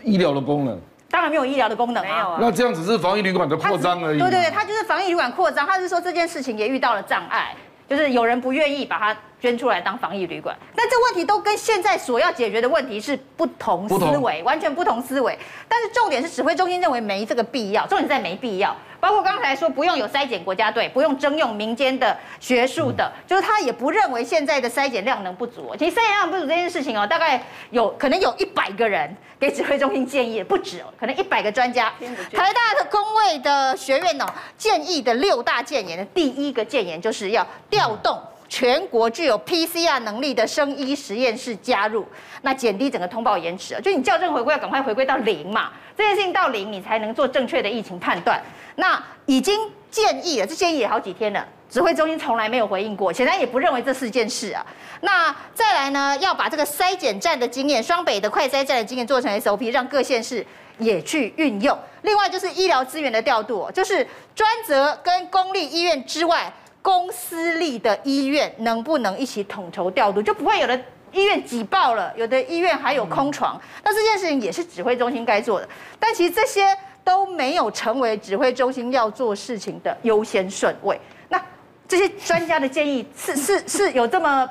[0.04, 0.80] 医疗的功能？
[1.10, 2.38] 当然没有医疗的功能，没有啊。
[2.40, 4.20] 那这样只是防疫旅馆的扩张而已。
[4.20, 7.54] 对对对，它就是防疫旅馆扩张，他是说这件事情也遇到了障碍，
[7.90, 9.18] 就是有人不愿意把它。
[9.44, 15.38] 捐出来当防疫旅馆，但这问题都跟现在所要解决的问题是不同思维，完全不同思维。
[15.68, 18.74] 但是重点是指挥中心认为没这个必要，重点在没必要。
[19.02, 25.76] 包括刚才说不用有筛检国家队，不用征用民间的学术的，就是他也不认为现在的筛检量能不足。
[25.78, 31.92] 其实筛检量不足这件事情哦，大概有可能有一百个人给指挥中心建议，不止哦，可能一百个专家。
[32.32, 34.26] 台大的工位的学院哦，
[34.58, 38.18] 建议的六大建言的第一个建言就是要调动。
[38.50, 42.06] 全国具有 PCR 能力的生医实验室加入，
[42.44, 48.42] 那减低整个通报延迟啊，就你校正回归要赶快回归到零嘛，这件事情到零你才能做正确的疫情判断。
[48.76, 54.66] 那已经建议了，这建议也好几天了，指挥中心从来没有回应过，显然也不认为这是件事啊。
[55.02, 60.46] 那再来呢，要把这个筛检站的经验，双北的快筛站的经验做成 SOP，让各县市
[60.78, 61.78] 也去运用。
[62.04, 66.52] 另外就是医疗资源的调度，就是专责跟公立医院之外。
[66.84, 70.80] 公私立的医院能不能一起统筹调度，就不会有的
[71.14, 73.60] 医院挤爆了，有的医院还有空床。
[73.84, 75.68] 那这件事情也是指挥中心该做的，
[75.98, 76.68] 但其实这些
[77.04, 81.00] 都没有成为指挥中心要做事情的优先顺位。
[81.30, 81.42] 那
[81.88, 84.50] 这些专家的建议是是 是有这么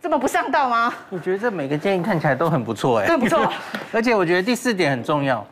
[0.00, 0.94] 这么不上道吗？
[1.10, 3.52] 我觉得这每个建议看起来都很不错，哎，对，不错。
[3.92, 5.46] 而且我觉得第四点很重要，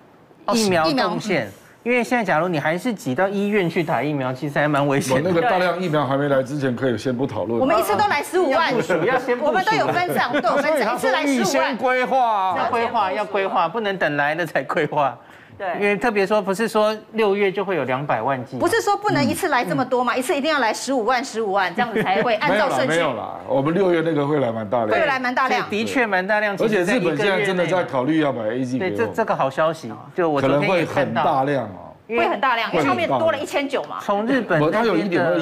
[0.55, 1.53] 疫苗动线。
[1.85, 5.31] 因为现在，假如你还是挤到医院去打疫苗，其实还蛮危险的。
[5.31, 7.61] 那个大量疫苗还没来之前，可以先不讨论。
[7.61, 8.75] 我们一次都来十五万，
[9.05, 11.47] 要先我们都有分散，对，我们一次来十五万。
[11.47, 15.15] 先规划，要规划，要规划，不能等来了才规划。
[15.57, 22.89] 对，因为特别说不是说六月就会有两百万剂，不是说不能一次来这么多嘛，一次一定要来十五万、十五万，这样子才会按照顺序。
[22.89, 26.57] 没有啦，我们六月那个会来蛮大量，会来蛮大量，的确蛮大量。
[26.59, 31.84] 而且日本现在真的在考虑要买 A G 对，这这个好消息，就我可能会很大量哦。
[32.09, 33.99] 会很大量，因为后面多了一千九嘛。
[34.03, 35.39] 从日本那边的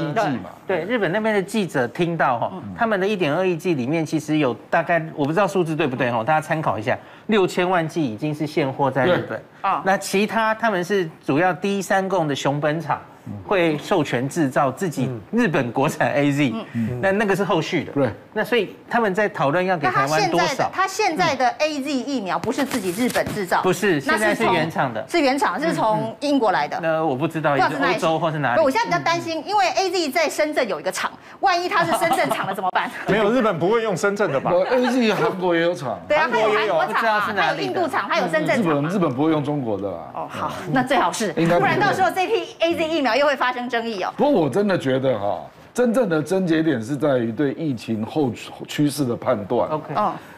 [0.67, 6.97] 对，对日本那边的记者听到哈，他们的一点二亿剂里面其实有大概我不知道数字对不对哈，大家参考一下，
[7.27, 9.43] 六千万剂已经是现货在日本。
[9.63, 9.83] 啊。
[9.85, 13.01] 那其他他们是主要第一三供的熊本厂
[13.47, 16.55] 会授权制造自己日本国产 AZ，
[17.01, 17.93] 那那个是后续的。
[17.93, 20.71] 对，那所以他们在讨论要给台湾多少？
[20.73, 26.79] 他现在的 AZ 疫苗不是自己日本制造，不是，现在是原厂的，是原厂，是从英国来的。
[26.83, 28.63] 那我不知道，是欧洲或是哪里？
[28.63, 31.11] 我现在比较担心，因为 AZ 在深圳有一个厂，
[31.41, 32.91] 万一他是深圳厂的怎么办？
[33.09, 38.65] 没有，日本不会用深圳的吧？AZ 韩国也有厂，对啊，还有韩国厂，还有印度厂，还有深圳厂。
[38.65, 39.89] 日本日本不会用中国的。
[40.15, 44.13] 哦，好，那最好是，不然到时候这批 AZ 疫苗又会发生争议哦。
[44.17, 45.41] 不过我真的觉得哈，
[45.73, 48.31] 真正的症结点是在于对疫情后
[48.67, 49.69] 趋势的判断。
[49.71, 49.95] OK，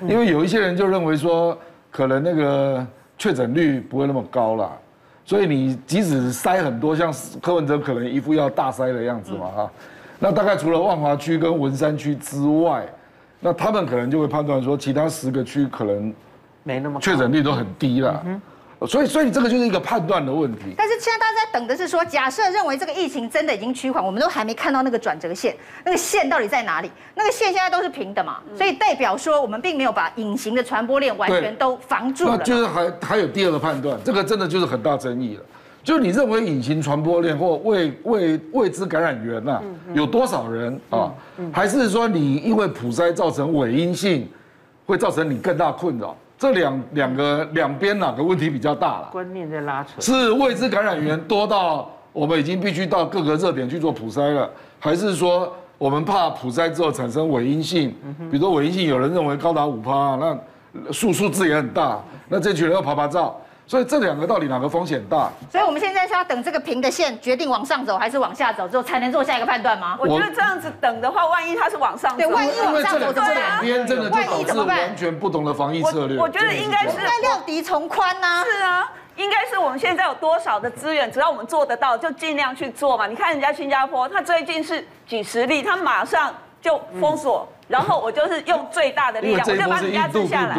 [0.08, 1.56] 因为有一些人就认为说，
[1.90, 2.86] 可能那个
[3.18, 4.70] 确诊率不会那么高啦，
[5.24, 9.70] 所以你即使塞很多，像柯文哲可能一副要大塞的样子嘛哈，
[10.18, 12.86] 那大概除了万华区跟文山区之外，
[13.40, 16.12] 那他们可能就会判断说，其他十个区可能
[16.62, 18.24] 没那么确诊率都很低了。
[18.86, 20.74] 所以，所以这个就是一个判断的问题。
[20.76, 25.54] 但是现在大家在等的是说，假设认为这个疫情真的已经趋缓，我们都还没看到那个转折线，
[25.84, 26.90] 那个线到底在哪里？
[27.14, 32.36] 那个线现在都是平的嘛，所以代表说我们并没有把隐形的传播链完全都防住了。
[32.36, 35.42] 那就是还还有第二个判断，这个真的就是很大争议了。
[35.82, 39.60] 就是你认为隐形传播链或未未未知感染源呐，
[39.92, 41.12] 有多少人啊？
[41.52, 44.26] 还是说你因为普筛造成伪阴性，
[44.86, 46.16] 会造成你更大困扰？
[46.38, 49.08] 这两两个两边哪个问题比较大了？
[49.12, 57.94] 观念在拉扯，是未知感染源多到我们已经必须到各个热点去做普筛了，还是说我们怕普筛之后产生伪阴性？
[58.30, 63.40] 比如说伪阴性，有人认为高达五趴，那数数字也很大，那这群人要趴趴走。
[63.66, 65.30] 所以这两个到底哪个风险大？
[65.50, 69.96] 所以我们现在是要等这个平的线决定往上走还是往下走之后，才能做下一个判断吗？
[69.98, 76.18] 我觉得这样子等的话，万一它是往上走，对，万一往上走，这两边真的就导致完全不同的防疫策略。
[76.18, 78.44] 我觉得应该是应该料敌从宽呐。
[78.44, 78.86] 是啊，
[79.16, 83.06] 应该是我们现在有多少的资源，只要我们做得到，就尽量去做嘛。
[83.06, 86.34] 你看人家新加坡，他最近是几十例，他马上
[86.64, 87.46] 就封锁。
[87.68, 90.56] 然后我就是用最大的力量，我就把你压制下来。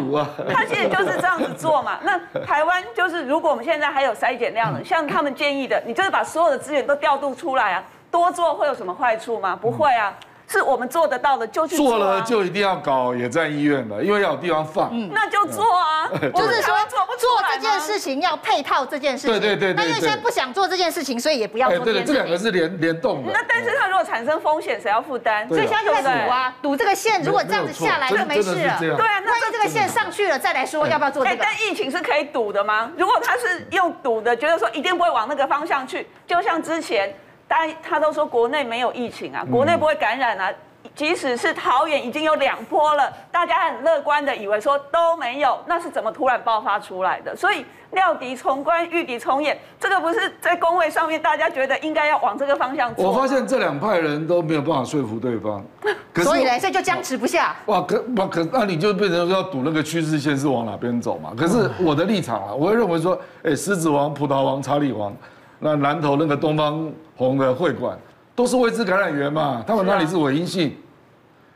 [0.51, 1.99] 他现在就是这样子做嘛。
[2.06, 9.58] 那台湾就是，如果我们现在还有筛检量的，像他们建议的，你就是把所有的资源都调度出来啊，多做会有什么坏处吗？
[9.60, 10.14] 不会啊。
[10.48, 11.86] 是我们做得到的，就去做。
[11.86, 14.89] 做了就一定要搞野战医院了，因为要有地方放。
[14.91, 16.10] 嗯，那就做啊。
[16.12, 19.39] 就是说做不做这件事情要配套这件事情。
[19.39, 19.74] 对对对。
[19.74, 21.80] 那因为现在不想做这件事情，所以也不要做。
[21.80, 23.32] 对对，这两个是联联动的。
[23.34, 25.48] 那但是它如果产生风险，谁要负担？
[25.48, 28.78] 所以现在就在赌啊，赌这个线如果这样子下来就没事了。
[28.80, 31.38] 对啊，万一这个线上去了再来说要不要做这个？
[31.41, 32.91] 但疫情是可以赌的吗？
[32.98, 37.14] 如果他是用赌的，觉得说一定不会往那个方向去，就像之前。
[37.48, 40.52] 大家他都说国内没有疫情啊，国内不会感染啊。
[40.93, 47.36] 即使是桃园已经有两波了，大家很乐观的以为说都没有，那是怎么突然爆发出来的？
[47.36, 53.10] 所以料敌从宽，御敌从严，这个不是在工位上面大家觉得应该要往这个方向做。
[53.10, 55.66] 我发现这两派人都没有办法说服对方，
[56.24, 57.56] 所以呢，所以就僵持不下。
[57.66, 61.34] 哇，可不可，那你就变成说要赌那个趋势线是往哪边走嘛？
[61.36, 65.14] 可是我的立场啊，我会认为说，哎，狮子王、葡萄王、查理王。
[65.58, 67.97] 那南投那个东方红的会馆，
[68.36, 70.76] 都是未知感染源嘛，他们那里是伪阴性，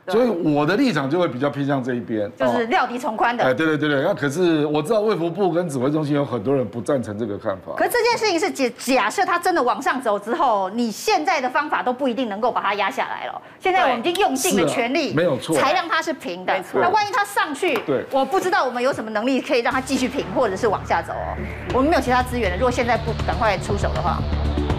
[0.08, 3.44] 所以我的立场就会比较偏向这一边，就是料敌从宽的。
[3.44, 7.74] 哎，对对对对，那可是我知道卫福部跟指挥中心有很多人不赞成这个看法。
[7.76, 13.42] 可是这件事情是假假设它真的往上走之后，你现在的方法都不一定能够把它压下来了。
[13.60, 16.58] 现在我们已经用尽了全力，没有错，才让它是平的。
[16.72, 21.36] 那万一它上去，对，我不知道我们有什么能力可以让它继续平，或者是往下走哦。
[21.74, 24.18] 我们没有其他资源了，如果现在不赶快出手的话。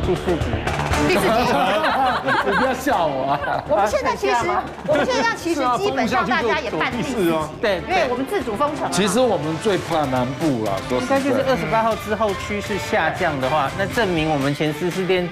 [0.06, 0.46] 第四集，
[1.08, 1.28] 第四集，
[2.46, 3.64] 你不要笑我啊！
[3.70, 4.36] 我们现在其实，
[4.88, 7.32] 我们现在其实基本上大家也办第四集，
[7.62, 8.92] 对，因为我们自主封城。
[8.92, 15.30] 其实我们最怕南部了，应该就是二十八号之后趋势下降的话，那证明我们前十四天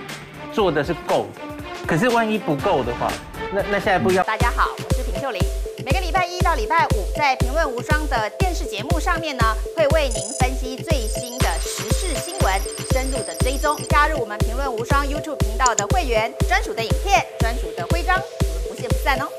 [0.53, 1.41] 做的是够的。
[1.87, 3.11] 可是万一不够的话，
[3.51, 4.23] 那那下一步要。
[4.23, 5.41] 大家好，我是平秀玲。
[5.83, 9.43] 每个礼拜一到礼拜五，在《评论无双》的电视节目上面呢，
[9.75, 12.59] 会为您分析最新的时是新闻，
[12.91, 13.79] 深入的追踪。
[13.87, 19.29] 加入我们《评论无双》YouTube 频道的会员，专属的影片，专属的徽章，我们不见不散哦。